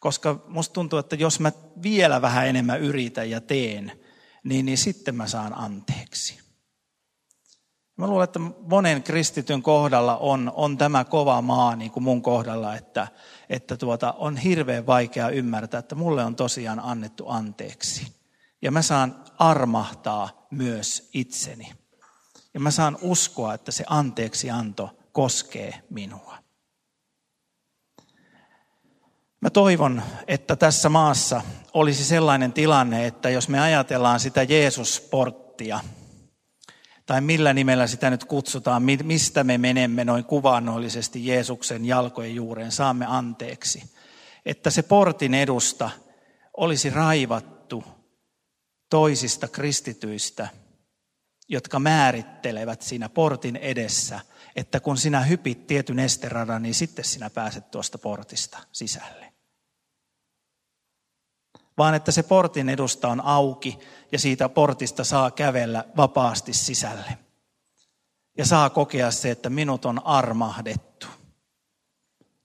Koska 0.00 0.44
musta 0.48 0.72
tuntuu, 0.72 0.98
että 0.98 1.16
jos 1.16 1.40
mä 1.40 1.52
vielä 1.82 2.22
vähän 2.22 2.48
enemmän 2.48 2.80
yritän 2.80 3.30
ja 3.30 3.40
teen, 3.40 3.92
niin, 4.44 4.66
niin 4.66 4.78
sitten 4.78 5.14
mä 5.14 5.26
saan 5.26 5.58
anteeksi. 5.58 6.43
Mä 7.96 8.06
luulen, 8.06 8.24
että 8.24 8.38
monen 8.68 9.02
kristityn 9.02 9.62
kohdalla 9.62 10.16
on, 10.16 10.52
on 10.54 10.78
tämä 10.78 11.04
kova 11.04 11.42
maa, 11.42 11.76
niin 11.76 11.90
kuin 11.90 12.04
mun 12.04 12.22
kohdalla, 12.22 12.76
että, 12.76 13.08
että 13.48 13.76
tuota, 13.76 14.12
on 14.12 14.36
hirveän 14.36 14.86
vaikea 14.86 15.28
ymmärtää, 15.28 15.78
että 15.78 15.94
mulle 15.94 16.24
on 16.24 16.36
tosiaan 16.36 16.80
annettu 16.80 17.24
anteeksi. 17.28 18.14
Ja 18.62 18.70
mä 18.70 18.82
saan 18.82 19.24
armahtaa 19.38 20.46
myös 20.50 21.10
itseni. 21.12 21.72
Ja 22.54 22.60
mä 22.60 22.70
saan 22.70 22.98
uskoa, 23.02 23.54
että 23.54 23.72
se 23.72 23.84
anteeksianto 23.88 24.90
koskee 25.12 25.82
minua. 25.90 26.38
Mä 29.40 29.50
toivon, 29.50 30.02
että 30.26 30.56
tässä 30.56 30.88
maassa 30.88 31.42
olisi 31.74 32.04
sellainen 32.04 32.52
tilanne, 32.52 33.06
että 33.06 33.30
jos 33.30 33.48
me 33.48 33.60
ajatellaan 33.60 34.20
sitä 34.20 34.42
Jeesusporttia, 34.42 35.80
tai 37.06 37.20
millä 37.20 37.52
nimellä 37.52 37.86
sitä 37.86 38.10
nyt 38.10 38.24
kutsutaan, 38.24 38.82
mistä 39.02 39.44
me 39.44 39.58
menemme 39.58 40.04
noin 40.04 40.24
kuvannollisesti 40.24 41.26
Jeesuksen 41.26 41.84
jalkojen 41.84 42.34
juureen, 42.34 42.72
saamme 42.72 43.06
anteeksi. 43.08 43.94
Että 44.46 44.70
se 44.70 44.82
portin 44.82 45.34
edusta 45.34 45.90
olisi 46.56 46.90
raivattu 46.90 47.84
toisista 48.90 49.48
kristityistä, 49.48 50.48
jotka 51.48 51.78
määrittelevät 51.78 52.82
siinä 52.82 53.08
portin 53.08 53.56
edessä, 53.56 54.20
että 54.56 54.80
kun 54.80 54.96
sinä 54.96 55.20
hypit 55.20 55.66
tietyn 55.66 55.98
esteradan, 55.98 56.62
niin 56.62 56.74
sitten 56.74 57.04
sinä 57.04 57.30
pääset 57.30 57.70
tuosta 57.70 57.98
portista 57.98 58.58
sisälle 58.72 59.33
vaan 61.78 61.94
että 61.94 62.12
se 62.12 62.22
portin 62.22 62.68
edusta 62.68 63.08
on 63.08 63.20
auki 63.20 63.78
ja 64.12 64.18
siitä 64.18 64.48
portista 64.48 65.04
saa 65.04 65.30
kävellä 65.30 65.84
vapaasti 65.96 66.52
sisälle. 66.52 67.18
Ja 68.38 68.46
saa 68.46 68.70
kokea 68.70 69.10
se, 69.10 69.30
että 69.30 69.50
minut 69.50 69.84
on 69.84 70.06
armahdettu. 70.06 71.06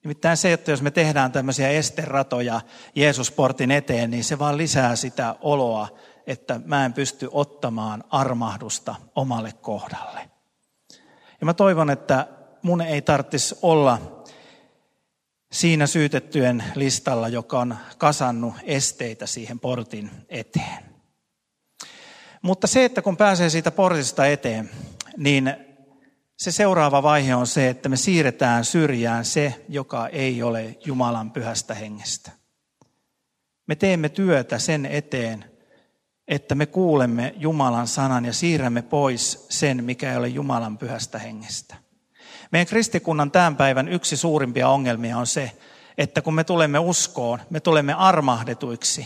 Nimittäin 0.03 0.37
se, 0.37 0.53
että 0.53 0.71
jos 0.71 0.81
me 0.81 0.91
tehdään 0.91 1.31
tämmöisiä 1.31 1.69
esteratoja 1.69 2.61
Jeesusportin 2.95 3.71
eteen, 3.71 4.11
niin 4.11 4.23
se 4.23 4.39
vaan 4.39 4.57
lisää 4.57 4.95
sitä 4.95 5.35
oloa, 5.41 5.87
että 6.27 6.61
mä 6.65 6.85
en 6.85 6.93
pysty 6.93 7.29
ottamaan 7.31 8.03
armahdusta 8.09 8.95
omalle 9.15 9.51
kohdalle. 9.61 10.29
Ja 11.41 11.45
mä 11.45 11.53
toivon, 11.53 11.89
että 11.89 12.27
mun 12.61 12.81
ei 12.81 13.01
tarvitsisi 13.01 13.55
olla 13.61 14.18
siinä 15.51 15.87
syytettyjen 15.87 16.63
listalla, 16.75 17.27
joka 17.27 17.59
on 17.59 17.77
kasannut 17.97 18.53
esteitä 18.63 19.25
siihen 19.25 19.59
portin 19.59 20.11
eteen. 20.29 20.89
Mutta 22.41 22.67
se, 22.67 22.85
että 22.85 23.01
kun 23.01 23.17
pääsee 23.17 23.49
siitä 23.49 23.71
portista 23.71 24.27
eteen, 24.27 24.69
niin 25.17 25.53
se 26.37 26.51
seuraava 26.51 27.03
vaihe 27.03 27.35
on 27.35 27.47
se, 27.47 27.69
että 27.69 27.89
me 27.89 27.97
siirretään 27.97 28.65
syrjään 28.65 29.25
se, 29.25 29.65
joka 29.69 30.07
ei 30.07 30.43
ole 30.43 30.77
Jumalan 30.85 31.31
pyhästä 31.31 31.73
hengestä. 31.73 32.31
Me 33.67 33.75
teemme 33.75 34.09
työtä 34.09 34.59
sen 34.59 34.85
eteen, 34.85 35.45
että 36.27 36.55
me 36.55 36.65
kuulemme 36.65 37.33
Jumalan 37.37 37.87
sanan 37.87 38.25
ja 38.25 38.33
siirrämme 38.33 38.81
pois 38.81 39.45
sen, 39.49 39.83
mikä 39.83 40.11
ei 40.11 40.17
ole 40.17 40.27
Jumalan 40.27 40.77
pyhästä 40.77 41.19
hengestä. 41.19 41.75
Meidän 42.51 42.67
kristikunnan 42.67 43.31
tämän 43.31 43.55
päivän 43.55 43.87
yksi 43.87 44.17
suurimpia 44.17 44.69
ongelmia 44.69 45.17
on 45.17 45.27
se, 45.27 45.51
että 45.97 46.21
kun 46.21 46.33
me 46.33 46.43
tulemme 46.43 46.79
uskoon, 46.79 47.39
me 47.49 47.59
tulemme 47.59 47.93
armahdetuiksi, 47.93 49.05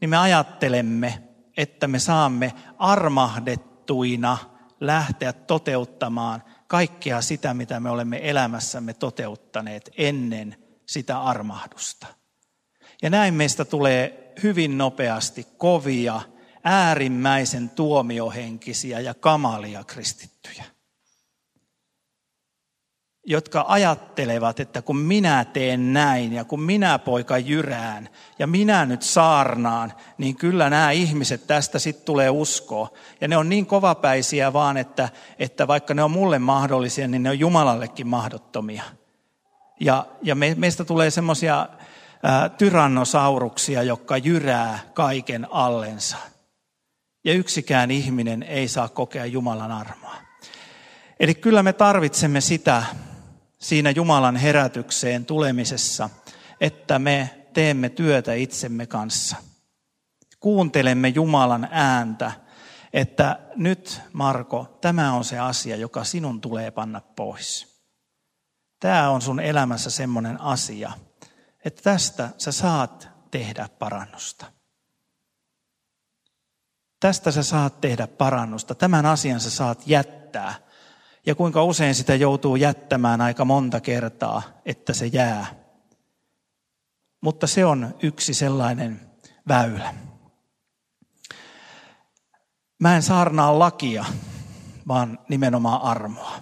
niin 0.00 0.10
me 0.10 0.16
ajattelemme, 0.16 1.22
että 1.56 1.88
me 1.88 1.98
saamme 1.98 2.52
armahdettuina 2.78 4.38
lähteä 4.80 5.32
toteuttamaan 5.32 6.42
kaikkea 6.66 7.20
sitä, 7.20 7.54
mitä 7.54 7.80
me 7.80 7.90
olemme 7.90 8.20
elämässämme 8.22 8.94
toteuttaneet 8.94 9.90
ennen 9.98 10.56
sitä 10.86 11.22
armahdusta. 11.22 12.06
Ja 13.02 13.10
näin 13.10 13.34
meistä 13.34 13.64
tulee 13.64 14.32
hyvin 14.42 14.78
nopeasti 14.78 15.46
kovia, 15.56 16.20
äärimmäisen 16.64 17.70
tuomiohenkisiä 17.70 19.00
ja 19.00 19.14
kamalia 19.14 19.84
kristittyjä 19.84 20.64
jotka 23.28 23.64
ajattelevat, 23.68 24.60
että 24.60 24.82
kun 24.82 24.96
minä 24.96 25.44
teen 25.44 25.92
näin 25.92 26.32
ja 26.32 26.44
kun 26.44 26.62
minä 26.62 26.98
poika 26.98 27.38
jyrään 27.38 28.08
ja 28.38 28.46
minä 28.46 28.86
nyt 28.86 29.02
saarnaan, 29.02 29.92
niin 30.18 30.36
kyllä 30.36 30.70
nämä 30.70 30.90
ihmiset 30.90 31.46
tästä 31.46 31.78
sitten 31.78 32.04
tulee 32.04 32.30
uskoa. 32.30 32.88
Ja 33.20 33.28
ne 33.28 33.36
on 33.36 33.48
niin 33.48 33.66
kovapäisiä 33.66 34.52
vaan, 34.52 34.76
että, 34.76 35.08
että 35.38 35.66
vaikka 35.66 35.94
ne 35.94 36.02
on 36.02 36.10
mulle 36.10 36.38
mahdollisia, 36.38 37.08
niin 37.08 37.22
ne 37.22 37.30
on 37.30 37.38
Jumalallekin 37.38 38.06
mahdottomia. 38.06 38.82
Ja, 39.80 40.06
ja 40.22 40.34
me, 40.34 40.54
meistä 40.58 40.84
tulee 40.84 41.10
semmoisia 41.10 41.68
tyrannosauruksia, 42.58 43.82
jotka 43.82 44.16
jyrää 44.16 44.78
kaiken 44.94 45.46
allensa. 45.50 46.16
Ja 47.24 47.32
yksikään 47.32 47.90
ihminen 47.90 48.42
ei 48.42 48.68
saa 48.68 48.88
kokea 48.88 49.26
Jumalan 49.26 49.72
armoa. 49.72 50.14
Eli 51.20 51.34
kyllä 51.34 51.62
me 51.62 51.72
tarvitsemme 51.72 52.40
sitä, 52.40 52.82
siinä 53.58 53.90
Jumalan 53.90 54.36
herätykseen 54.36 55.26
tulemisessa, 55.26 56.10
että 56.60 56.98
me 56.98 57.46
teemme 57.52 57.88
työtä 57.88 58.34
itsemme 58.34 58.86
kanssa. 58.86 59.36
Kuuntelemme 60.40 61.08
Jumalan 61.08 61.68
ääntä, 61.70 62.32
että 62.92 63.38
nyt 63.56 64.00
Marko, 64.12 64.78
tämä 64.80 65.12
on 65.12 65.24
se 65.24 65.38
asia, 65.38 65.76
joka 65.76 66.04
sinun 66.04 66.40
tulee 66.40 66.70
panna 66.70 67.00
pois. 67.00 67.76
Tämä 68.80 69.10
on 69.10 69.22
sun 69.22 69.40
elämässä 69.40 69.90
semmoinen 69.90 70.40
asia, 70.40 70.92
että 71.64 71.82
tästä 71.82 72.30
sä 72.38 72.52
saat 72.52 73.08
tehdä 73.30 73.68
parannusta. 73.78 74.46
Tästä 77.00 77.30
sä 77.30 77.42
saat 77.42 77.80
tehdä 77.80 78.06
parannusta. 78.06 78.74
Tämän 78.74 79.06
asian 79.06 79.40
sä 79.40 79.50
saat 79.50 79.82
jättää. 79.86 80.54
Ja 81.26 81.34
kuinka 81.34 81.64
usein 81.64 81.94
sitä 81.94 82.14
joutuu 82.14 82.56
jättämään 82.56 83.20
aika 83.20 83.44
monta 83.44 83.80
kertaa, 83.80 84.42
että 84.64 84.92
se 84.92 85.06
jää. 85.06 85.46
Mutta 87.20 87.46
se 87.46 87.64
on 87.64 87.94
yksi 88.02 88.34
sellainen 88.34 89.00
väylä. 89.48 89.94
Mä 92.78 92.96
en 92.96 93.02
saarnaa 93.02 93.58
lakia, 93.58 94.04
vaan 94.88 95.18
nimenomaan 95.28 95.82
armoa. 95.82 96.32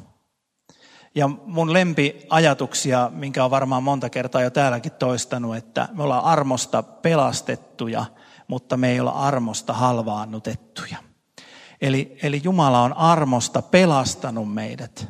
Ja 1.14 1.28
mun 1.28 1.72
lempiajatuksia, 1.72 3.10
minkä 3.14 3.44
on 3.44 3.50
varmaan 3.50 3.82
monta 3.82 4.10
kertaa 4.10 4.42
jo 4.42 4.50
täälläkin 4.50 4.92
toistanut, 4.92 5.56
että 5.56 5.88
me 5.92 6.02
ollaan 6.02 6.24
armosta 6.24 6.82
pelastettuja, 6.82 8.04
mutta 8.48 8.76
me 8.76 8.90
ei 8.90 9.00
olla 9.00 9.10
armosta 9.10 9.72
halvaannutettuja. 9.72 11.13
Eli, 11.80 12.18
eli 12.22 12.40
Jumala 12.44 12.82
on 12.82 12.92
armosta 12.92 13.62
pelastanut 13.62 14.54
meidät, 14.54 15.08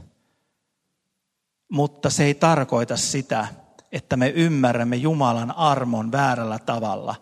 mutta 1.69 2.11
se 2.11 2.25
ei 2.25 2.35
tarkoita 2.35 2.97
sitä, 2.97 3.47
että 3.93 4.17
me 4.17 4.29
ymmärrämme 4.29 4.97
Jumalan 4.97 5.57
armon 5.57 6.13
väärällä 6.13 6.59
tavalla 6.59 7.15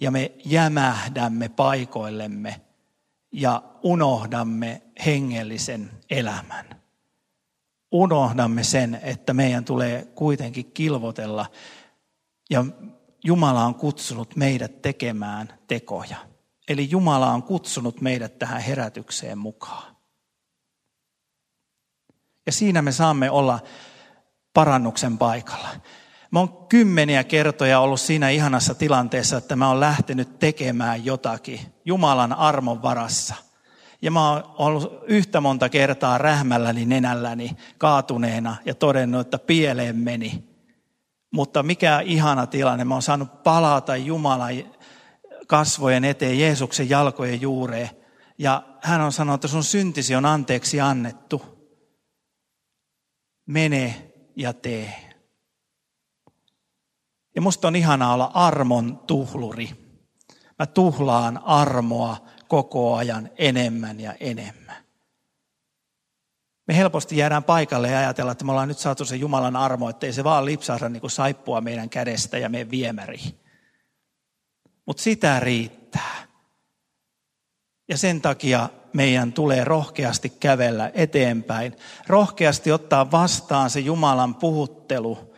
ja 0.00 0.10
me 0.10 0.32
jämähdämme 0.44 1.48
paikoillemme 1.48 2.60
ja 3.32 3.62
unohdamme 3.82 4.82
hengellisen 5.06 5.90
elämän. 6.10 6.82
Unohdamme 7.92 8.64
sen, 8.64 9.00
että 9.02 9.34
meidän 9.34 9.64
tulee 9.64 10.04
kuitenkin 10.04 10.72
kilvotella 10.72 11.46
ja 12.50 12.64
Jumala 13.24 13.64
on 13.64 13.74
kutsunut 13.74 14.36
meidät 14.36 14.82
tekemään 14.82 15.58
tekoja. 15.68 16.16
Eli 16.68 16.90
Jumala 16.90 17.32
on 17.32 17.42
kutsunut 17.42 18.00
meidät 18.00 18.38
tähän 18.38 18.60
herätykseen 18.60 19.38
mukaan. 19.38 19.96
Ja 22.46 22.52
siinä 22.52 22.82
me 22.82 22.92
saamme 22.92 23.30
olla 23.30 23.58
parannuksen 24.54 25.18
paikalla. 25.18 25.68
Mä 26.30 26.38
oon 26.38 26.66
kymmeniä 26.68 27.24
kertoja 27.24 27.80
ollut 27.80 28.00
siinä 28.00 28.30
ihanassa 28.30 28.74
tilanteessa, 28.74 29.36
että 29.36 29.56
mä 29.56 29.68
oon 29.68 29.80
lähtenyt 29.80 30.38
tekemään 30.38 31.04
jotakin 31.04 31.60
Jumalan 31.84 32.32
armon 32.32 32.82
varassa. 32.82 33.34
Ja 34.02 34.10
mä 34.10 34.30
oon 34.30 34.42
ollut 34.58 35.04
yhtä 35.06 35.40
monta 35.40 35.68
kertaa 35.68 36.18
rähmälläni 36.18 36.84
nenälläni 36.84 37.56
kaatuneena 37.78 38.56
ja 38.64 38.74
todennut, 38.74 39.20
että 39.20 39.38
pieleen 39.38 39.96
meni. 39.96 40.44
Mutta 41.30 41.62
mikä 41.62 42.00
ihana 42.00 42.46
tilanne, 42.46 42.84
mä 42.84 42.94
oon 42.94 43.02
saanut 43.02 43.42
palata 43.42 43.96
Jumalan 43.96 44.54
kasvojen 45.46 46.04
eteen, 46.04 46.38
Jeesuksen 46.38 46.90
jalkojen 46.90 47.40
juureen. 47.40 47.90
Ja 48.38 48.62
hän 48.82 49.00
on 49.00 49.12
sanonut, 49.12 49.38
että 49.38 49.48
sun 49.48 49.64
syntisi 49.64 50.14
on 50.14 50.24
anteeksi 50.24 50.80
annettu. 50.80 51.42
Mene 53.46 54.12
ja 54.36 54.52
tee. 54.52 54.94
Ja 57.34 57.42
musta 57.42 57.68
on 57.68 57.76
ihanaa 57.76 58.14
olla 58.14 58.30
armon 58.34 58.98
tuhluri. 59.06 59.70
Mä 60.58 60.66
tuhlaan 60.66 61.40
armoa 61.44 62.16
koko 62.48 62.94
ajan 62.94 63.30
enemmän 63.38 64.00
ja 64.00 64.14
enemmän. 64.20 64.76
Me 66.68 66.76
helposti 66.76 67.16
jäädään 67.16 67.44
paikalle 67.44 67.90
ja 67.90 67.98
ajatellaan, 67.98 68.32
että 68.32 68.44
me 68.44 68.52
ollaan 68.52 68.68
nyt 68.68 68.78
saatu 68.78 69.04
se 69.04 69.16
Jumalan 69.16 69.56
armo, 69.56 69.88
ettei 69.88 70.12
se 70.12 70.24
vaan 70.24 70.44
lipsahda 70.44 70.88
niin 70.88 71.00
kuin 71.00 71.10
saippua 71.10 71.60
meidän 71.60 71.90
kädestä 71.90 72.38
ja 72.38 72.48
meidän 72.48 72.70
viemäri. 72.70 73.20
Mutta 74.86 75.02
sitä 75.02 75.40
riittää. 75.40 76.26
Ja 77.88 77.98
sen 77.98 78.20
takia 78.20 78.68
meidän 78.92 79.32
tulee 79.32 79.64
rohkeasti 79.64 80.28
kävellä 80.28 80.90
eteenpäin, 80.94 81.76
rohkeasti 82.06 82.72
ottaa 82.72 83.10
vastaan 83.10 83.70
se 83.70 83.80
Jumalan 83.80 84.34
puhuttelu, 84.34 85.34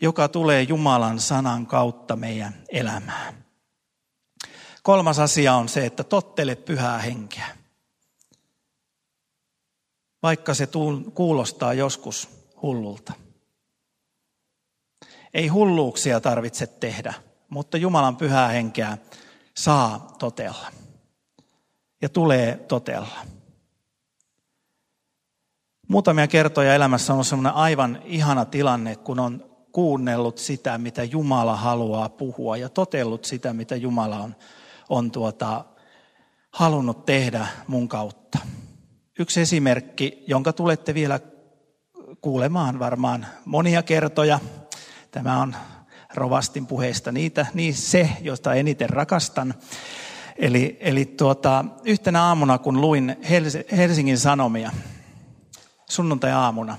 joka 0.00 0.28
tulee 0.28 0.62
Jumalan 0.62 1.20
sanan 1.20 1.66
kautta 1.66 2.16
meidän 2.16 2.54
elämään. 2.68 3.44
Kolmas 4.82 5.18
asia 5.18 5.54
on 5.54 5.68
se, 5.68 5.86
että 5.86 6.04
tottele 6.04 6.56
pyhää 6.56 6.98
henkeä. 6.98 7.56
Vaikka 10.22 10.54
se 10.54 10.68
kuulostaa 11.14 11.74
joskus 11.74 12.28
hullulta. 12.62 13.12
Ei 15.34 15.48
hulluuksia 15.48 16.20
tarvitse 16.20 16.66
tehdä, 16.66 17.14
mutta 17.48 17.76
Jumalan 17.76 18.16
pyhää 18.16 18.48
henkeä 18.48 18.98
saa 19.56 20.14
totella. 20.18 20.66
Ja 22.02 22.08
tulee 22.08 22.56
totella. 22.56 23.16
Muutamia 25.88 26.26
kertoja 26.26 26.74
elämässä 26.74 27.14
on 27.14 27.24
sellainen 27.24 27.54
aivan 27.54 28.02
ihana 28.04 28.44
tilanne, 28.44 28.96
kun 28.96 29.20
on 29.20 29.48
kuunnellut 29.72 30.38
sitä, 30.38 30.78
mitä 30.78 31.04
Jumala 31.04 31.56
haluaa 31.56 32.08
puhua 32.08 32.56
ja 32.56 32.68
totellut 32.68 33.24
sitä, 33.24 33.52
mitä 33.52 33.76
Jumala 33.76 34.18
on, 34.18 34.36
on 34.88 35.10
tuota, 35.10 35.64
halunnut 36.50 37.06
tehdä 37.06 37.46
mun 37.66 37.88
kautta. 37.88 38.38
Yksi 39.18 39.40
esimerkki, 39.40 40.24
jonka 40.26 40.52
tulette 40.52 40.94
vielä 40.94 41.20
kuulemaan 42.20 42.78
varmaan 42.78 43.26
monia 43.44 43.82
kertoja. 43.82 44.40
Tämä 45.10 45.42
on 45.42 45.56
Rovastin 46.18 46.66
puheista 46.66 47.12
niitä, 47.12 47.46
niin 47.54 47.74
se, 47.74 48.10
josta 48.20 48.54
eniten 48.54 48.90
rakastan. 48.90 49.54
Eli, 50.36 50.76
eli 50.80 51.04
tuota, 51.04 51.64
yhtenä 51.84 52.24
aamuna, 52.24 52.58
kun 52.58 52.80
luin 52.80 53.16
Helsingin 53.76 54.18
Sanomia, 54.18 54.70
sunnuntai-aamuna, 55.90 56.76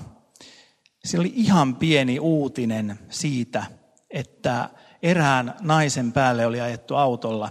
siellä 1.04 1.22
oli 1.22 1.32
ihan 1.36 1.76
pieni 1.76 2.20
uutinen 2.20 2.98
siitä, 3.08 3.64
että 4.10 4.68
erään 5.02 5.54
naisen 5.60 6.12
päälle 6.12 6.46
oli 6.46 6.60
ajettu 6.60 6.94
autolla 6.94 7.50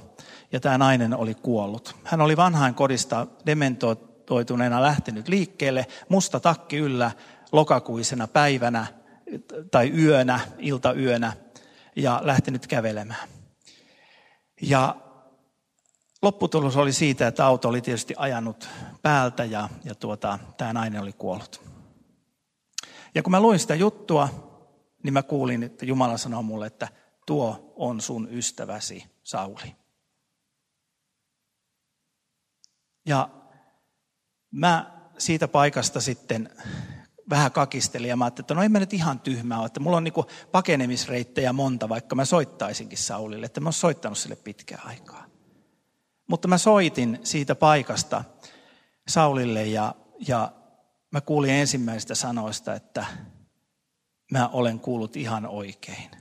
ja 0.51 0.59
tämä 0.59 0.77
nainen 0.77 1.13
oli 1.13 1.35
kuollut. 1.35 1.95
Hän 2.03 2.21
oli 2.21 2.37
vanhain 2.37 2.73
kodista 2.73 3.27
dementoituneena 3.45 4.81
lähtenyt 4.81 5.27
liikkeelle, 5.27 5.87
musta 6.09 6.39
takki 6.39 6.77
yllä 6.77 7.11
lokakuisena 7.51 8.27
päivänä 8.27 8.87
tai 9.71 9.89
yönä, 9.89 10.39
iltayönä 10.57 11.33
ja 11.99 12.21
lähtenyt 12.23 12.67
kävelemään. 12.67 13.29
Ja 14.61 14.95
lopputulos 16.21 16.77
oli 16.77 16.93
siitä, 16.93 17.27
että 17.27 17.45
auto 17.45 17.69
oli 17.69 17.81
tietysti 17.81 18.13
ajanut 18.17 18.69
päältä 19.01 19.45
ja, 19.45 19.69
ja 19.83 19.95
tuota, 19.95 20.39
tämä 20.57 20.73
nainen 20.73 21.01
oli 21.01 21.13
kuollut. 21.13 21.61
Ja 23.15 23.23
kun 23.23 23.31
mä 23.31 23.41
luin 23.41 23.59
sitä 23.59 23.75
juttua, 23.75 24.29
niin 25.03 25.13
mä 25.13 25.23
kuulin, 25.23 25.63
että 25.63 25.85
Jumala 25.85 26.17
sanoo 26.17 26.41
mulle, 26.41 26.67
että 26.67 26.87
tuo 27.25 27.73
on 27.75 28.01
sun 28.01 28.27
ystäväsi 28.31 29.05
Sauli. 29.23 29.75
Ja 33.05 33.29
mä 34.51 34.99
siitä 35.17 35.47
paikasta 35.47 36.01
sitten 36.01 36.49
vähän 37.29 37.51
kakistelin 37.51 38.09
ja 38.09 38.15
mä 38.15 38.25
ajattelin, 38.25 38.43
että 38.43 38.53
no 38.53 38.63
en 38.63 38.71
mä 38.71 38.79
nyt 38.79 38.93
ihan 38.93 39.19
tyhmää 39.19 39.57
ole, 39.59 39.65
että 39.65 39.79
mulla 39.79 39.97
on 39.97 40.03
niinku 40.03 40.25
pakenemisreittejä 40.51 41.53
monta, 41.53 41.89
vaikka 41.89 42.15
mä 42.15 42.25
soittaisinkin 42.25 42.97
Saulille, 42.97 43.45
että 43.45 43.61
mä 43.61 43.67
oon 43.67 43.73
soittanut 43.73 44.17
sille 44.17 44.35
pitkään 44.35 44.87
aikaa. 44.87 45.25
Mutta 46.27 46.47
mä 46.47 46.57
soitin 46.57 47.19
siitä 47.23 47.55
paikasta 47.55 48.23
Saulille 49.07 49.65
ja, 49.65 49.95
ja 50.27 50.51
mä 51.11 51.21
kuulin 51.21 51.51
ensimmäistä 51.51 52.15
sanoista, 52.15 52.73
että 52.73 53.05
mä 54.31 54.47
olen 54.47 54.79
kuullut 54.79 55.15
ihan 55.15 55.45
oikein. 55.45 56.11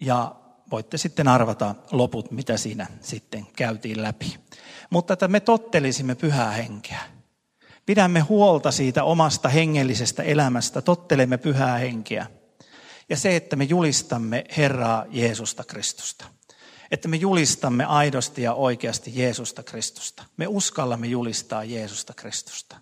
Ja 0.00 0.36
voitte 0.70 0.98
sitten 0.98 1.28
arvata 1.28 1.74
loput, 1.90 2.30
mitä 2.30 2.56
siinä 2.56 2.86
sitten 3.00 3.46
käytiin 3.56 4.02
läpi. 4.02 4.38
Mutta 4.90 5.12
että 5.12 5.28
me 5.28 5.40
tottelisimme 5.40 6.14
pyhää 6.14 6.50
henkeä. 6.50 7.17
Pidämme 7.88 8.20
huolta 8.20 8.70
siitä 8.70 9.04
omasta 9.04 9.48
hengellisestä 9.48 10.22
elämästä, 10.22 10.82
tottelemme 10.82 11.38
pyhää 11.38 11.78
henkeä. 11.78 12.26
Ja 13.08 13.16
se, 13.16 13.36
että 13.36 13.56
me 13.56 13.64
julistamme 13.64 14.44
Herraa 14.56 15.04
Jeesusta 15.10 15.64
Kristusta 15.64 16.24
että 16.90 17.08
me 17.08 17.16
julistamme 17.16 17.84
aidosti 17.84 18.42
ja 18.42 18.54
oikeasti 18.54 19.12
Jeesusta 19.14 19.62
Kristusta. 19.62 20.24
Me 20.36 20.46
uskallamme 20.46 21.06
julistaa 21.06 21.64
Jeesusta 21.64 22.14
Kristusta. 22.14 22.76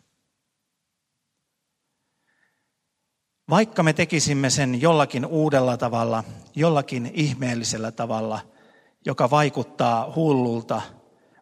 Vaikka 3.51 3.83
me 3.83 3.93
tekisimme 3.93 4.51
sen 4.51 4.81
jollakin 4.81 5.27
uudella 5.27 5.77
tavalla, 5.77 6.25
jollakin 6.55 7.11
ihmeellisellä 7.15 7.93
tavalla, 7.93 8.41
joka 9.07 9.31
vaikuttaa 9.31 10.13
hullulta, 10.17 10.83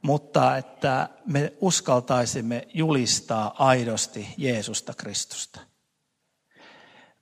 mutta 0.04 0.56
että 0.56 1.08
me 1.26 1.52
uskaltaisimme 1.60 2.68
julistaa 2.74 3.54
aidosti 3.58 4.28
Jeesusta 4.36 4.94
Kristusta. 4.94 5.60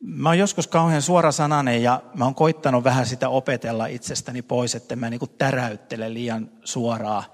Mä 0.00 0.28
oon 0.28 0.38
joskus 0.38 0.66
kauhean 0.66 1.02
suorasanainen 1.02 1.82
ja 1.82 2.02
mä 2.14 2.24
oon 2.24 2.34
koittanut 2.34 2.84
vähän 2.84 3.06
sitä 3.06 3.28
opetella 3.28 3.86
itsestäni 3.86 4.42
pois, 4.42 4.74
että 4.74 4.96
mä 4.96 5.10
niin 5.10 5.20
täräyttele 5.38 6.14
liian 6.14 6.50
suoraa 6.64 7.24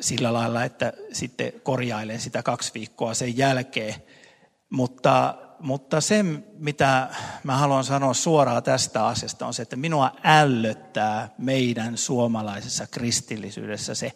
sillä 0.00 0.32
lailla, 0.32 0.64
että 0.64 0.92
sitten 1.12 1.52
korjailen 1.62 2.20
sitä 2.20 2.42
kaksi 2.42 2.74
viikkoa 2.74 3.14
sen 3.14 3.36
jälkeen. 3.36 3.94
Mutta, 4.70 5.34
mutta 5.60 6.00
se, 6.00 6.22
mitä 6.58 7.08
mä 7.44 7.56
haluan 7.56 7.84
sanoa 7.84 8.14
suoraan 8.14 8.62
tästä 8.62 9.06
asiasta, 9.06 9.46
on 9.46 9.54
se, 9.54 9.62
että 9.62 9.76
minua 9.76 10.12
ällöttää 10.24 11.28
meidän 11.38 11.96
suomalaisessa 11.96 12.86
kristillisyydessä 12.86 13.94
se 13.94 14.12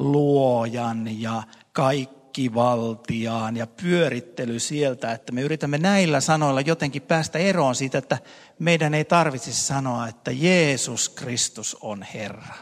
luojan 0.00 1.20
ja 1.20 1.42
kaikkivaltiaan 1.72 3.56
ja 3.56 3.66
pyörittely 3.66 4.58
sieltä, 4.58 5.12
että 5.12 5.32
me 5.32 5.40
yritämme 5.40 5.78
näillä 5.78 6.20
sanoilla 6.20 6.60
jotenkin 6.60 7.02
päästä 7.02 7.38
eroon 7.38 7.74
siitä, 7.74 7.98
että 7.98 8.18
meidän 8.58 8.94
ei 8.94 9.04
tarvitsisi 9.04 9.64
sanoa, 9.64 10.08
että 10.08 10.30
Jeesus 10.30 11.08
Kristus 11.08 11.76
on 11.80 12.02
Herra. 12.02 12.54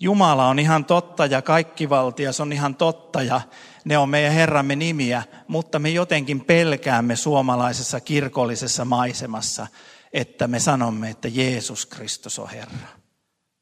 Jumala 0.00 0.48
on 0.48 0.58
ihan 0.58 0.84
totta 0.84 1.26
ja 1.26 1.42
kaikkivaltias 1.42 2.40
on 2.40 2.52
ihan 2.52 2.74
totta 2.74 3.22
ja 3.22 3.40
ne 3.84 3.98
on 3.98 4.08
meidän 4.08 4.32
Herramme 4.32 4.76
nimiä, 4.76 5.22
mutta 5.48 5.78
me 5.78 5.90
jotenkin 5.90 6.44
pelkäämme 6.44 7.16
suomalaisessa 7.16 8.00
kirkollisessa 8.00 8.84
maisemassa, 8.84 9.66
että 10.12 10.48
me 10.48 10.60
sanomme, 10.60 11.10
että 11.10 11.28
Jeesus 11.28 11.86
Kristus 11.86 12.38
on 12.38 12.48
Herra. 12.48 13.03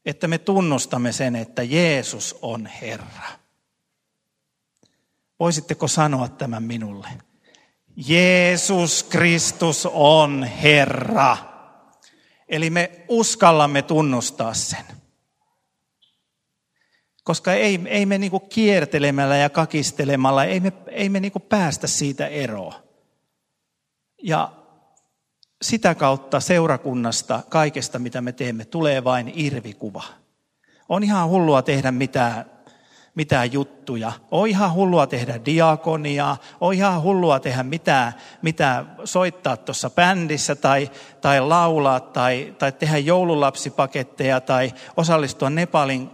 Että 0.06 0.28
me 0.28 0.38
tunnustamme 0.38 1.12
sen, 1.12 1.36
että 1.36 1.62
Jeesus 1.62 2.38
on 2.42 2.66
Herra. 2.66 3.28
Voisitteko 5.40 5.88
sanoa 5.88 6.28
tämän 6.28 6.62
minulle? 6.62 7.08
Jeesus 7.96 9.02
Kristus 9.02 9.88
on 9.92 10.44
Herra. 10.44 11.36
Eli 12.48 12.70
me 12.70 13.04
uskallamme 13.08 13.82
tunnustaa 13.82 14.54
sen. 14.54 14.84
Koska 17.24 17.52
ei, 17.52 17.80
ei 17.86 18.06
me 18.06 18.18
niinku 18.18 18.40
kiertelemällä 18.40 19.36
ja 19.36 19.50
kakistelemalla, 19.50 20.44
ei 20.44 20.60
me, 20.60 20.72
ei 20.88 21.08
me 21.08 21.20
niinku 21.20 21.40
päästä 21.40 21.86
siitä 21.86 22.26
eroon. 22.26 22.74
Ja 24.22 24.61
sitä 25.62 25.94
kautta 25.94 26.40
seurakunnasta, 26.40 27.40
kaikesta 27.48 27.98
mitä 27.98 28.20
me 28.20 28.32
teemme, 28.32 28.64
tulee 28.64 29.04
vain 29.04 29.32
irvikuva. 29.34 30.02
On 30.88 31.02
ihan 31.02 31.28
hullua 31.28 31.62
tehdä 31.62 31.92
mitään, 31.92 32.44
mitään 33.14 33.52
juttuja. 33.52 34.12
On 34.30 34.48
ihan 34.48 34.72
hullua 34.72 35.06
tehdä 35.06 35.40
diakonia. 35.44 36.36
On 36.60 36.74
ihan 36.74 37.02
hullua 37.02 37.40
tehdä 37.40 37.62
mitään, 37.62 38.12
mitään 38.42 38.96
soittaa 39.04 39.56
tuossa 39.56 39.90
bändissä 39.90 40.54
tai, 40.54 40.90
tai 41.20 41.40
laulaa 41.40 42.00
tai, 42.00 42.54
tai 42.58 42.72
tehdä 42.72 42.98
joululapsipaketteja 42.98 44.40
tai 44.40 44.72
osallistua 44.96 45.50
Nepalin 45.50 46.10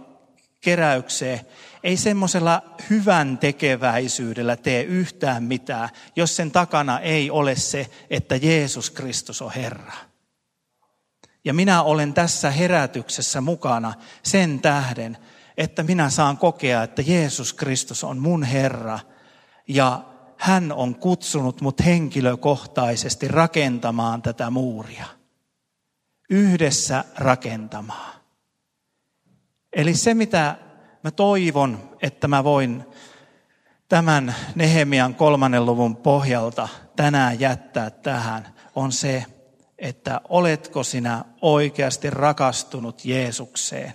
keräykseen, 0.61 1.39
ei 1.83 1.97
semmoisella 1.97 2.61
hyvän 2.89 3.37
tekeväisyydellä 3.37 4.55
tee 4.55 4.83
yhtään 4.83 5.43
mitään, 5.43 5.89
jos 6.15 6.35
sen 6.35 6.51
takana 6.51 6.99
ei 6.99 7.31
ole 7.31 7.55
se, 7.55 7.89
että 8.09 8.35
Jeesus 8.35 8.89
Kristus 8.89 9.41
on 9.41 9.51
Herra. 9.51 9.93
Ja 11.45 11.53
minä 11.53 11.83
olen 11.83 12.13
tässä 12.13 12.51
herätyksessä 12.51 13.41
mukana 13.41 13.93
sen 14.23 14.59
tähden, 14.59 15.17
että 15.57 15.83
minä 15.83 16.09
saan 16.09 16.37
kokea, 16.37 16.83
että 16.83 17.01
Jeesus 17.01 17.53
Kristus 17.53 18.03
on 18.03 18.17
mun 18.17 18.43
Herra 18.43 18.99
ja 19.67 20.05
hän 20.37 20.71
on 20.71 20.95
kutsunut 20.95 21.61
mut 21.61 21.85
henkilökohtaisesti 21.85 23.27
rakentamaan 23.27 24.21
tätä 24.21 24.49
muuria. 24.49 25.05
Yhdessä 26.29 27.03
rakentamaan. 27.15 28.19
Eli 29.73 29.95
se, 29.95 30.13
mitä 30.13 30.55
mä 31.03 31.11
toivon, 31.11 31.89
että 32.01 32.27
mä 32.27 32.43
voin 32.43 32.85
tämän 33.89 34.35
Nehemian 34.55 35.15
kolmannen 35.15 35.65
luvun 35.65 35.95
pohjalta 35.95 36.67
tänään 36.95 37.39
jättää 37.39 37.89
tähän, 37.89 38.47
on 38.75 38.91
se, 38.91 39.25
että 39.77 40.21
oletko 40.29 40.83
sinä 40.83 41.25
oikeasti 41.41 42.09
rakastunut 42.09 43.05
Jeesukseen? 43.05 43.93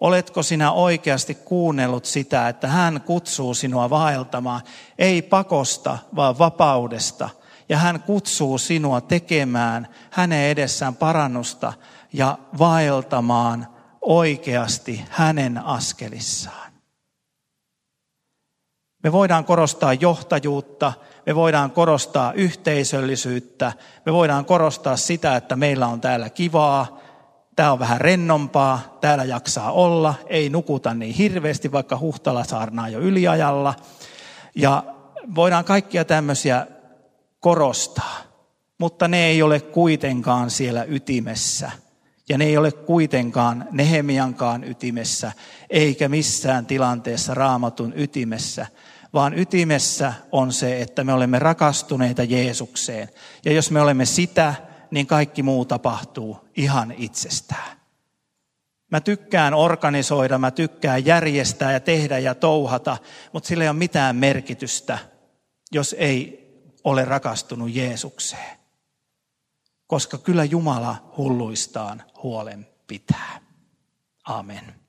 Oletko 0.00 0.42
sinä 0.42 0.72
oikeasti 0.72 1.34
kuunnellut 1.34 2.04
sitä, 2.04 2.48
että 2.48 2.68
hän 2.68 3.00
kutsuu 3.00 3.54
sinua 3.54 3.90
vaeltamaan, 3.90 4.60
ei 4.98 5.22
pakosta, 5.22 5.98
vaan 6.16 6.38
vapaudesta. 6.38 7.30
Ja 7.68 7.78
hän 7.78 8.02
kutsuu 8.02 8.58
sinua 8.58 9.00
tekemään 9.00 9.88
hänen 10.10 10.50
edessään 10.50 10.96
parannusta 10.96 11.72
ja 12.12 12.38
vaeltamaan 12.58 13.77
oikeasti 14.08 15.04
hänen 15.10 15.58
askelissaan. 15.58 16.72
Me 19.02 19.12
voidaan 19.12 19.44
korostaa 19.44 19.94
johtajuutta, 19.94 20.92
me 21.26 21.34
voidaan 21.34 21.70
korostaa 21.70 22.32
yhteisöllisyyttä, 22.32 23.72
me 24.06 24.12
voidaan 24.12 24.44
korostaa 24.44 24.96
sitä, 24.96 25.36
että 25.36 25.56
meillä 25.56 25.86
on 25.86 26.00
täällä 26.00 26.30
kivaa, 26.30 26.98
tämä 27.56 27.72
on 27.72 27.78
vähän 27.78 28.00
rennompaa, 28.00 28.98
täällä 29.00 29.24
jaksaa 29.24 29.72
olla, 29.72 30.14
ei 30.26 30.48
nukuta 30.48 30.94
niin 30.94 31.14
hirveästi, 31.14 31.72
vaikka 31.72 31.98
Huhtala 31.98 32.44
saarnaa 32.44 32.88
jo 32.88 33.00
yliajalla. 33.00 33.74
Ja 34.54 34.84
voidaan 35.34 35.64
kaikkia 35.64 36.04
tämmöisiä 36.04 36.66
korostaa, 37.40 38.18
mutta 38.78 39.08
ne 39.08 39.26
ei 39.26 39.42
ole 39.42 39.60
kuitenkaan 39.60 40.50
siellä 40.50 40.84
ytimessä– 40.84 41.70
ja 42.28 42.38
ne 42.38 42.44
ei 42.44 42.56
ole 42.56 42.72
kuitenkaan 42.72 43.68
Nehemiankaan 43.70 44.64
ytimessä, 44.64 45.32
eikä 45.70 46.08
missään 46.08 46.66
tilanteessa 46.66 47.34
raamatun 47.34 47.92
ytimessä, 47.96 48.66
vaan 49.14 49.38
ytimessä 49.38 50.12
on 50.32 50.52
se, 50.52 50.82
että 50.82 51.04
me 51.04 51.12
olemme 51.12 51.38
rakastuneita 51.38 52.24
Jeesukseen. 52.24 53.08
Ja 53.44 53.52
jos 53.52 53.70
me 53.70 53.80
olemme 53.80 54.04
sitä, 54.04 54.54
niin 54.90 55.06
kaikki 55.06 55.42
muu 55.42 55.64
tapahtuu 55.64 56.48
ihan 56.56 56.94
itsestään. 56.98 57.78
Mä 58.90 59.00
tykkään 59.00 59.54
organisoida, 59.54 60.38
mä 60.38 60.50
tykkään 60.50 61.06
järjestää 61.06 61.72
ja 61.72 61.80
tehdä 61.80 62.18
ja 62.18 62.34
touhata, 62.34 62.96
mutta 63.32 63.46
sillä 63.46 63.64
ei 63.64 63.70
ole 63.70 63.76
mitään 63.76 64.16
merkitystä, 64.16 64.98
jos 65.72 65.96
ei 65.98 66.48
ole 66.84 67.04
rakastunut 67.04 67.74
Jeesukseen 67.74 68.57
koska 69.88 70.18
kyllä 70.18 70.44
Jumala 70.44 70.96
hulluistaan 71.16 72.02
huolen 72.22 72.66
pitää. 72.86 73.40
Amen. 74.24 74.87